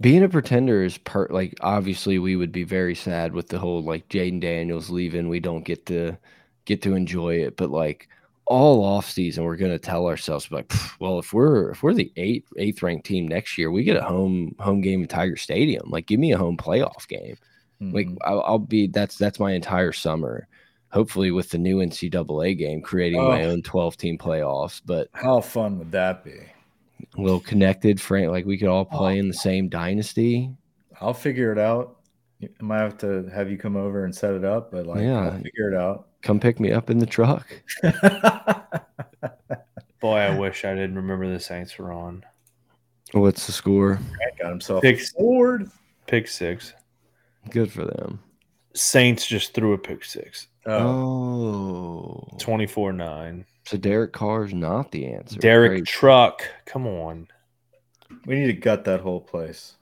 [0.00, 3.82] Being a pretender is part like obviously we would be very sad with the whole
[3.82, 5.28] like Jayden Daniels leaving.
[5.28, 6.18] We don't get to
[6.64, 8.08] get to enjoy it, but like
[8.46, 10.70] all off season we're going to tell ourselves like
[11.00, 14.02] well if we're if we're the eighth eighth ranked team next year we get a
[14.02, 17.36] home home game in tiger stadium like give me a home playoff game
[17.80, 17.94] mm -hmm.
[17.94, 18.30] like mm-hmm.
[18.30, 20.46] I'll, I'll, be that's that's my entire summer
[20.90, 23.28] hopefully with the new ncaa game creating oh.
[23.28, 26.38] my own 12 team playoffs but how fun would that be
[27.16, 29.20] a little connected frank like we could all play oh.
[29.20, 30.50] in the same dynasty
[31.00, 31.96] i'll figure it out
[32.42, 35.30] i might have to have you come over and set it up but like yeah
[35.30, 37.46] I'll figure it out come pick me up in the truck.
[40.00, 42.24] Boy, I wish I didn't remember the Saints were on.
[43.12, 44.00] What's the score?
[44.16, 45.70] Grant got himself pick forward.
[46.08, 46.74] Pick six.
[47.50, 48.20] Good for them.
[48.74, 50.48] Saints just threw a pick six.
[50.66, 52.26] Oh.
[52.32, 52.36] oh.
[52.38, 53.44] 24 9.
[53.66, 55.38] So Derek Carr's not the answer.
[55.38, 55.86] Derek Great.
[55.86, 56.42] Truck.
[56.66, 57.28] Come on.
[58.26, 59.76] We need to gut that whole place.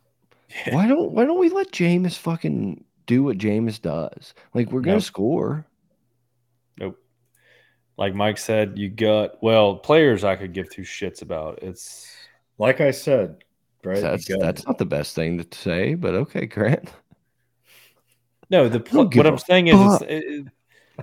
[0.70, 4.34] Why don't why don't we let Jameis fucking do what Jameis does?
[4.55, 5.05] Like we're gonna nope.
[5.05, 5.66] score.
[7.93, 7.99] Nope.
[7.99, 11.62] Like Mike said, you got well players I could give two shits about.
[11.62, 12.11] It's
[12.59, 13.45] like I said,
[13.84, 14.01] right?
[14.01, 16.90] That's that's not the best thing to say, but okay, Grant.
[18.50, 18.80] No, the
[19.14, 20.46] what I'm saying is, it,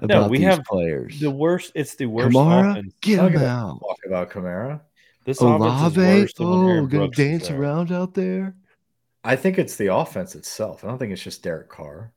[0.03, 1.19] no, we have players.
[1.19, 1.71] The worst.
[1.75, 2.35] It's the worst.
[2.35, 2.93] Kamara, offense.
[3.01, 3.79] get him out.
[3.79, 4.81] Talk about Kamara.
[5.25, 8.55] This Olave, offense is worse oh, gonna dance around out there.
[9.23, 10.83] I think it's the offense itself.
[10.83, 12.11] I don't think it's just Derek Carr.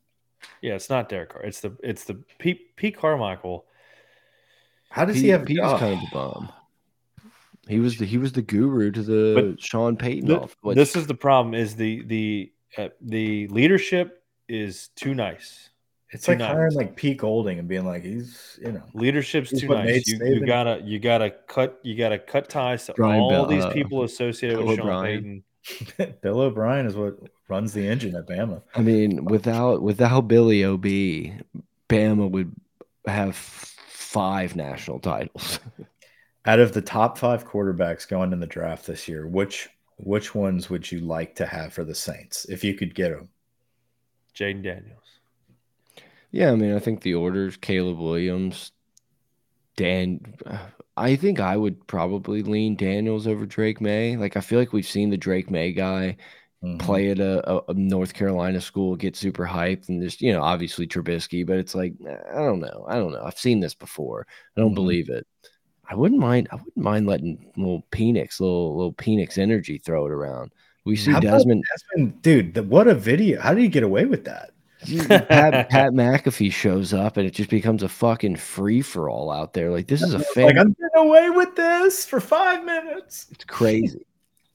[0.60, 1.42] Yeah, it's not Derek Carr.
[1.42, 3.66] It's the it's the Pete, Pete Carmichael.
[4.92, 5.46] How does Pete, he have?
[5.46, 6.52] Pete was kind of the bomb.
[7.66, 10.28] He was the he was the guru to the but Sean Payton.
[10.28, 10.56] The, off.
[10.74, 15.70] This is the problem: is the the uh, the leadership is too nice.
[16.10, 16.48] It's too like nice.
[16.48, 20.06] hiring like Pete Golding and being like he's you know leadership's too nice.
[20.06, 23.64] You, you, gotta you gotta cut you gotta cut ties to Brian all Bell, these
[23.64, 25.44] uh, people associated with Sean Payton.
[26.22, 28.60] Bill O'Brien is what runs the engine at Bama.
[28.74, 32.54] I mean, without without Billy Ob, Bama would
[33.06, 33.71] have
[34.12, 35.58] five national titles.
[36.44, 40.68] Out of the top five quarterbacks going in the draft this year, which which ones
[40.68, 43.28] would you like to have for the Saints if you could get them?
[44.34, 44.98] Jayden Daniels.
[46.32, 48.72] Yeah, I mean, I think the orders: Caleb Williams,
[49.76, 50.34] Dan.
[50.96, 54.16] I think I would probably lean Daniels over Drake Maye.
[54.16, 56.16] Like I feel like we've seen the Drake Maye guy
[56.62, 56.78] mm -hmm.
[56.78, 60.86] play at a, a, North Carolina school, get super hyped, and just you know obviously
[60.86, 61.94] Trubisky, but it's like
[62.34, 63.24] I don't know, I don't know.
[63.24, 64.26] I've seen this before.
[64.56, 64.82] I don't mm -hmm.
[64.82, 65.26] believe it.
[65.90, 66.48] I wouldn't mind.
[66.52, 70.52] I wouldn't mind letting little Penix, little little Penix energy throw it around.
[70.84, 72.54] We see Desmond, Desmond, dude.
[72.54, 73.40] The, what a video!
[73.40, 74.50] How did you get away with that?
[75.28, 79.52] Pat, Pat McAfee shows up and it just becomes a fucking free for all out
[79.52, 79.70] there.
[79.70, 80.46] Like this is a fan.
[80.46, 83.28] Like I'm getting away with this for five minutes.
[83.30, 84.04] It's crazy.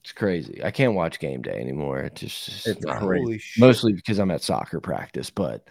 [0.07, 0.63] It's crazy.
[0.63, 1.99] I can't watch game day anymore.
[1.99, 3.41] It just it's crazy.
[3.59, 5.67] Mostly because I'm at soccer practice, but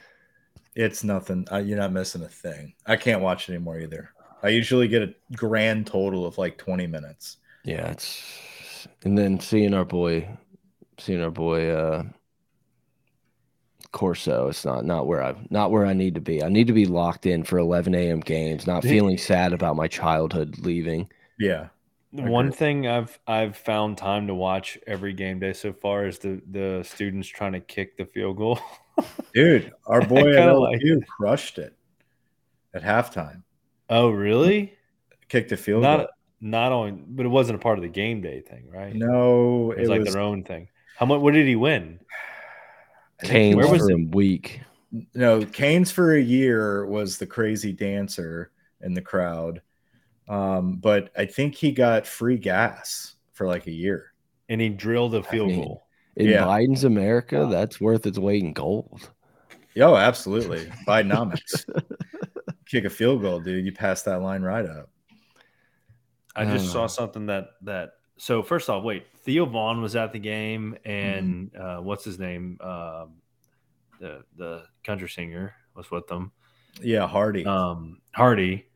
[0.74, 1.48] it's nothing.
[1.50, 2.74] Uh, you're not missing a thing.
[2.84, 4.10] I can't watch it anymore either.
[4.42, 7.38] I usually get a grand total of like 20 minutes.
[7.64, 10.28] Yeah, it's and then seeing our boy,
[10.98, 12.02] seeing our boy uh
[13.92, 16.42] Corso, it's not not where I not where I need to be.
[16.42, 18.20] I need to be locked in for 11 a.m.
[18.20, 21.10] games, not feeling sad about my childhood leaving.
[21.38, 21.68] Yeah.
[22.22, 26.40] One thing I've I've found time to watch every game day so far is the
[26.50, 28.58] the students trying to kick the field goal.
[29.34, 31.76] Dude, our boy at LSU like crushed it
[32.74, 33.42] at halftime.
[33.88, 34.74] Oh, really?
[35.28, 36.06] Kicked the field not, goal.
[36.40, 38.94] Not only, but it wasn't a part of the game day thing, right?
[38.94, 40.68] No, it was it like was, their own thing.
[40.96, 41.20] How much?
[41.20, 42.00] What did he win?
[43.22, 44.14] Canes Where was it?
[44.14, 44.60] week.
[45.14, 48.50] No, Canes for a year was the crazy dancer
[48.82, 49.62] in the crowd.
[50.28, 54.12] Um, but I think he got free gas for like a year.
[54.48, 55.86] And he drilled a field I mean, goal.
[56.16, 56.44] In yeah.
[56.44, 59.10] Biden's America, that's worth its weight in gold.
[59.78, 60.66] Oh, absolutely.
[60.86, 61.64] Bidenomics.
[62.66, 63.64] Kick a field goal, dude.
[63.64, 64.90] You pass that line right up.
[66.34, 70.18] I just saw something that that so first off, wait, Theo Von was at the
[70.18, 71.62] game, and mm-hmm.
[71.62, 72.58] uh, what's his name?
[72.60, 73.14] Um,
[74.00, 76.32] the the country singer was with them.
[76.82, 77.44] Yeah, Hardy.
[77.46, 78.66] Um, Hardy,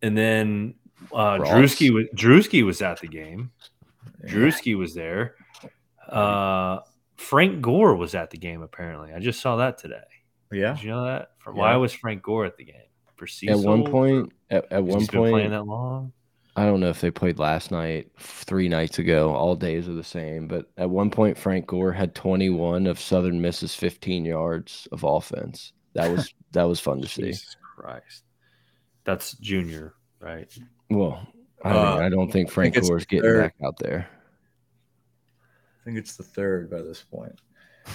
[0.00, 0.74] and then
[1.12, 3.50] uh, Drewski was Drewski was at the game.
[4.22, 4.30] Yeah.
[4.30, 5.34] Drewski was there.
[6.08, 6.80] Uh,
[7.16, 8.62] Frank Gore was at the game.
[8.62, 10.02] Apparently, I just saw that today.
[10.50, 11.30] Yeah, did you know that?
[11.46, 11.52] yeah.
[11.52, 12.76] Why was Frank Gore at the game?
[13.16, 16.12] For Cecil, at one point, at, at one point, playing that long.
[16.54, 19.34] I don't know if they played last night, three nights ago.
[19.34, 20.46] All days are the same.
[20.48, 25.72] But at one point, Frank Gore had 21 of Southern Miss's 15 yards of offense.
[25.94, 27.22] That was that was fun to see.
[27.22, 28.24] Jesus Christ,
[29.04, 30.50] that's junior, right?
[30.96, 31.26] Well,
[31.64, 33.42] I, mean, uh, I don't think Frank think is getting third.
[33.42, 34.08] back out there.
[35.80, 37.40] I think it's the third by this point.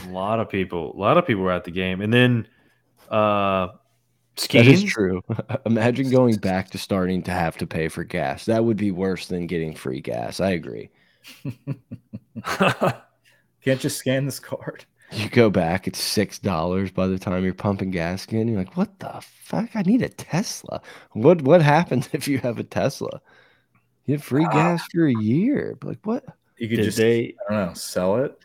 [0.07, 2.47] A lot of people, a lot of people were at the game, and then
[3.09, 3.69] uh
[4.51, 5.21] That is true.
[5.65, 8.45] Imagine going back to starting to have to pay for gas.
[8.45, 10.39] That would be worse than getting free gas.
[10.39, 10.89] I agree.
[13.63, 14.85] Can't just scan this card.
[15.11, 18.47] You go back, it's six dollars by the time you're pumping gas again.
[18.47, 19.69] You're like, what the fuck?
[19.75, 20.81] I need a Tesla.
[21.13, 23.21] What what happens if you have a Tesla?
[24.05, 25.77] You have free uh, gas for a year.
[25.81, 26.25] Like what?
[26.57, 28.37] You could Did just they, I don't know, sell it.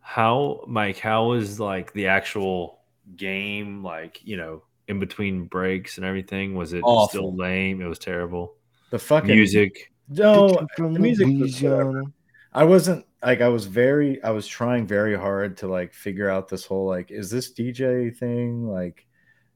[0.00, 2.80] How Mike, how was like the actual
[3.16, 6.54] game, like, you know, in between breaks and everything?
[6.54, 7.08] Was it Awful.
[7.08, 7.80] still lame?
[7.80, 8.54] It was terrible.
[8.90, 9.92] The fucking music.
[10.08, 11.64] No, the music was
[12.54, 16.48] I wasn't like I was very I was trying very hard to like figure out
[16.48, 19.06] this whole like is this DJ thing like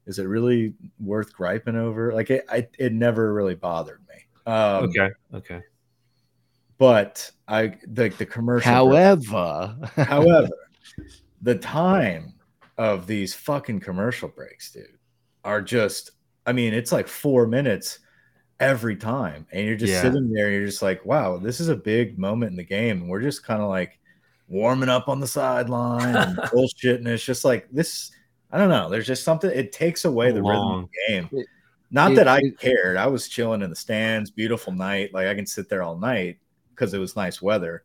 [0.06, 2.12] is it really worth griping over?
[2.12, 4.52] Like it I, it never really bothered me.
[4.52, 5.10] Um, okay.
[5.34, 5.60] Okay.
[6.78, 8.70] But I like the commercial.
[8.70, 10.48] However, however,
[11.42, 12.34] the time
[12.78, 14.98] of these fucking commercial breaks, dude,
[15.42, 16.12] are just
[16.46, 17.98] I mean, it's like four minutes
[18.60, 19.46] every time.
[19.52, 20.02] And you're just yeah.
[20.02, 23.02] sitting there and you're just like, wow, this is a big moment in the game.
[23.02, 23.98] And we're just kind of like
[24.48, 26.98] warming up on the sideline and bullshit.
[26.98, 28.12] And it's just like this.
[28.52, 28.88] I don't know.
[28.88, 31.44] There's just something, it takes away the rhythm of the game.
[31.90, 32.96] Not it, that I it, cared.
[32.96, 35.12] I was chilling in the stands, beautiful night.
[35.12, 36.38] Like I can sit there all night
[36.70, 37.84] because it was nice weather.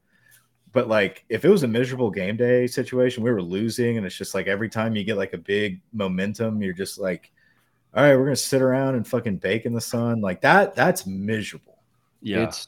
[0.71, 4.15] But like if it was a miserable game day situation, we were losing, and it's
[4.15, 7.31] just like every time you get like a big momentum, you're just like,
[7.93, 10.75] all right, we're gonna sit around and fucking bake in the sun like that.
[10.75, 11.79] That's miserable.
[12.21, 12.67] Yeah, it's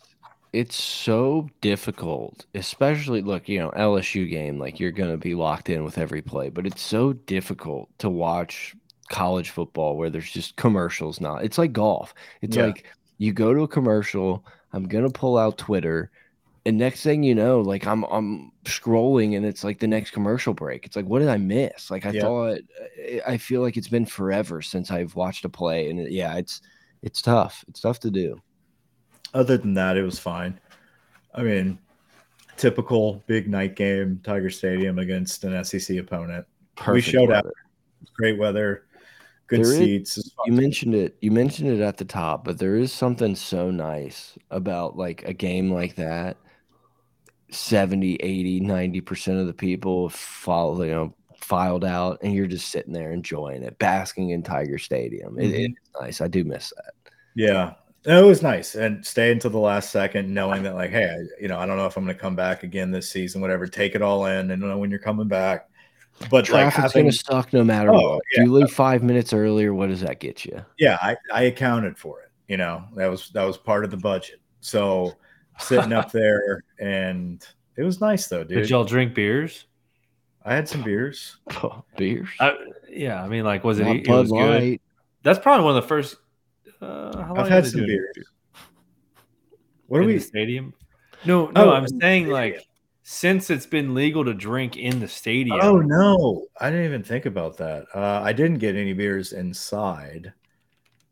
[0.52, 5.84] it's so difficult, especially look, you know, LSU game, like you're gonna be locked in
[5.84, 8.76] with every play, but it's so difficult to watch
[9.10, 11.38] college football where there's just commercials now.
[11.38, 12.14] It's like golf.
[12.42, 12.68] It's yeah.
[12.68, 12.86] like
[13.18, 16.12] you go to a commercial, I'm gonna pull out Twitter
[16.66, 20.54] and next thing you know, like I'm I'm scrolling and it's like the next commercial
[20.54, 20.86] break.
[20.86, 21.92] It's like, what did I miss?
[21.92, 22.22] Like I yeah.
[22.22, 22.60] thought,
[23.28, 26.62] I feel like it's been forever since I've watched a play, and it, yeah, it's
[27.02, 27.66] it's tough.
[27.68, 28.42] It's tough to do.
[29.34, 30.58] Other than that, it was fine.
[31.34, 31.80] I mean,
[32.56, 36.46] typical big night game, Tiger Stadium against an SEC opponent.
[36.76, 37.50] Perfect we showed weather.
[37.50, 37.54] up.
[38.16, 38.86] Great weather,
[39.48, 40.18] good there seats.
[40.18, 41.18] Is, you mentioned it.
[41.20, 45.34] You mentioned it at the top, but there is something so nice about like a
[45.34, 46.38] game like that
[47.54, 52.94] 70, 80, 90% of the people follow, you know, filed out and you're just sitting
[52.94, 55.38] there enjoying it, basking in Tiger Stadium.
[55.40, 55.76] It, mm -hmm.
[55.76, 56.22] It's nice.
[56.22, 56.94] I do miss that.
[57.36, 57.74] Yeah.
[58.06, 61.48] It was nice and stay until the last second, knowing that like, hey, I, you
[61.48, 63.66] know, I don't know if I'm going to come back again this season, whatever.
[63.68, 65.70] Take it all in and know when you're coming back.
[66.30, 68.24] But traffic's like going to suck no matter oh, what.
[68.36, 68.44] Yeah.
[68.44, 70.64] You leave five minutes earlier, what does that get you?
[70.78, 72.30] Yeah, I, I accounted for it.
[72.48, 74.40] You know, that was that was part of the budget.
[74.60, 75.14] So
[75.60, 77.46] sitting up there, and
[77.78, 78.58] it was nice though, dude.
[78.60, 79.66] Did y'all drink beers?
[80.46, 81.38] I had some beers.
[81.64, 82.28] Oh, beers.
[82.40, 82.56] I,
[82.90, 83.86] yeah, I mean, like, was it?
[83.86, 84.80] Not it Bud was good.
[85.24, 86.18] That's probably one of the first.
[86.82, 88.10] Uh, how long I've had some beers.
[88.14, 88.26] beer?
[89.88, 90.14] What are in we?
[90.16, 90.74] the stadium?
[91.26, 92.32] No, no, Oh, I'm saying stadium.
[92.32, 92.68] like
[93.04, 95.60] since it's been legal to drink in the stadium.
[95.62, 97.86] Oh no, I didn't even think about that.
[97.96, 100.34] Uh, I didn't get any beers inside.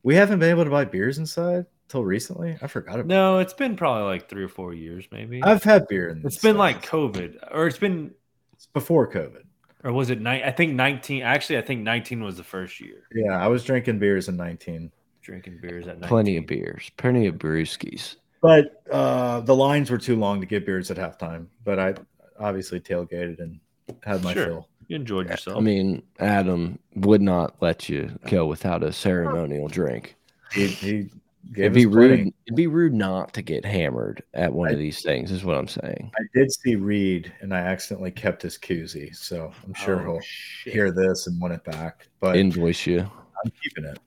[0.03, 2.57] We haven't been able to buy beers inside till recently.
[2.61, 3.07] I forgot about.
[3.07, 5.43] No, it's been probably like three or four years, maybe.
[5.43, 6.09] I've had beer.
[6.09, 6.85] In it's been the like.
[6.85, 8.11] COVID, or it's been,
[8.53, 9.43] It's before COVID.
[9.84, 10.41] or was it nine?
[10.43, 11.22] I think nineteen.
[11.23, 14.91] Actually, I think nineteen was the first year Yeah, I was drinking beers in 19.
[15.22, 16.07] drinking beers at 19.
[16.09, 16.89] Plenty of beers.
[16.97, 18.15] Plenty of brewskis.
[18.41, 21.47] But uh, the lines were too long to get beers at halftime.
[21.63, 21.93] But I
[22.39, 23.59] obviously tailgated and
[24.03, 24.45] had my Sure.
[24.45, 24.68] fill.
[24.88, 25.57] You enjoyed yourself.
[25.57, 30.15] I mean, Adam would not let you go without a ceremonial drink.
[30.51, 31.09] He, he
[31.56, 32.23] It'd be us plenty.
[32.23, 32.34] rude.
[32.48, 35.32] It'd be rude not to get hammered at one I- of these things.
[35.32, 36.11] Is what I'm saying.
[36.18, 40.22] I did see Reed, and I accidentally kept his koozie, so I'm sure Oh, he'll
[40.22, 40.73] shit.
[40.73, 42.07] hear this and want it back.
[42.19, 42.99] But Invoice you.
[43.02, 43.99] I'm keeping it.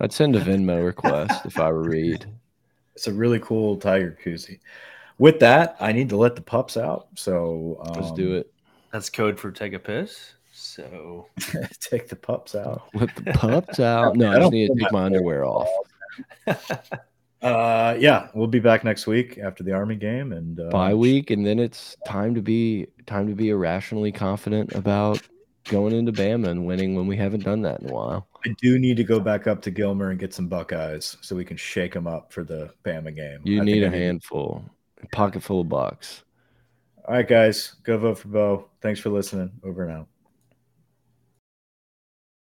[0.00, 2.26] I'd send a Venmo request if I were Reed.
[2.94, 4.60] It's a really cool tiger koozie.
[5.16, 7.08] With that, I need to let the pups out.
[7.14, 8.52] So um, Let's do it.
[8.92, 10.34] That's code for take a piss.
[10.52, 11.26] So
[11.80, 12.82] take the pups out.
[12.92, 14.14] Let the pups out.
[14.16, 15.68] No, I I just don't need to take my my underwear off.
[17.42, 21.32] Uh, yeah, we'll be back next week after the Army game and uh, Bye week,
[21.32, 25.20] and then it's time to be time to be irrationally confident about
[25.64, 28.28] going into Bama and winning when we haven't done that in a while.
[28.46, 31.44] I do need to go back up to Gilmer and get some Buckeyes so we
[31.44, 33.40] can shake them up for the Bama game.
[33.44, 34.64] You I need a I handful,
[35.02, 36.22] a pocket full of bucks.
[37.06, 38.70] All right, guys, go vote for Bo.
[38.80, 39.50] Thanks for listening.
[39.64, 40.08] Over and out.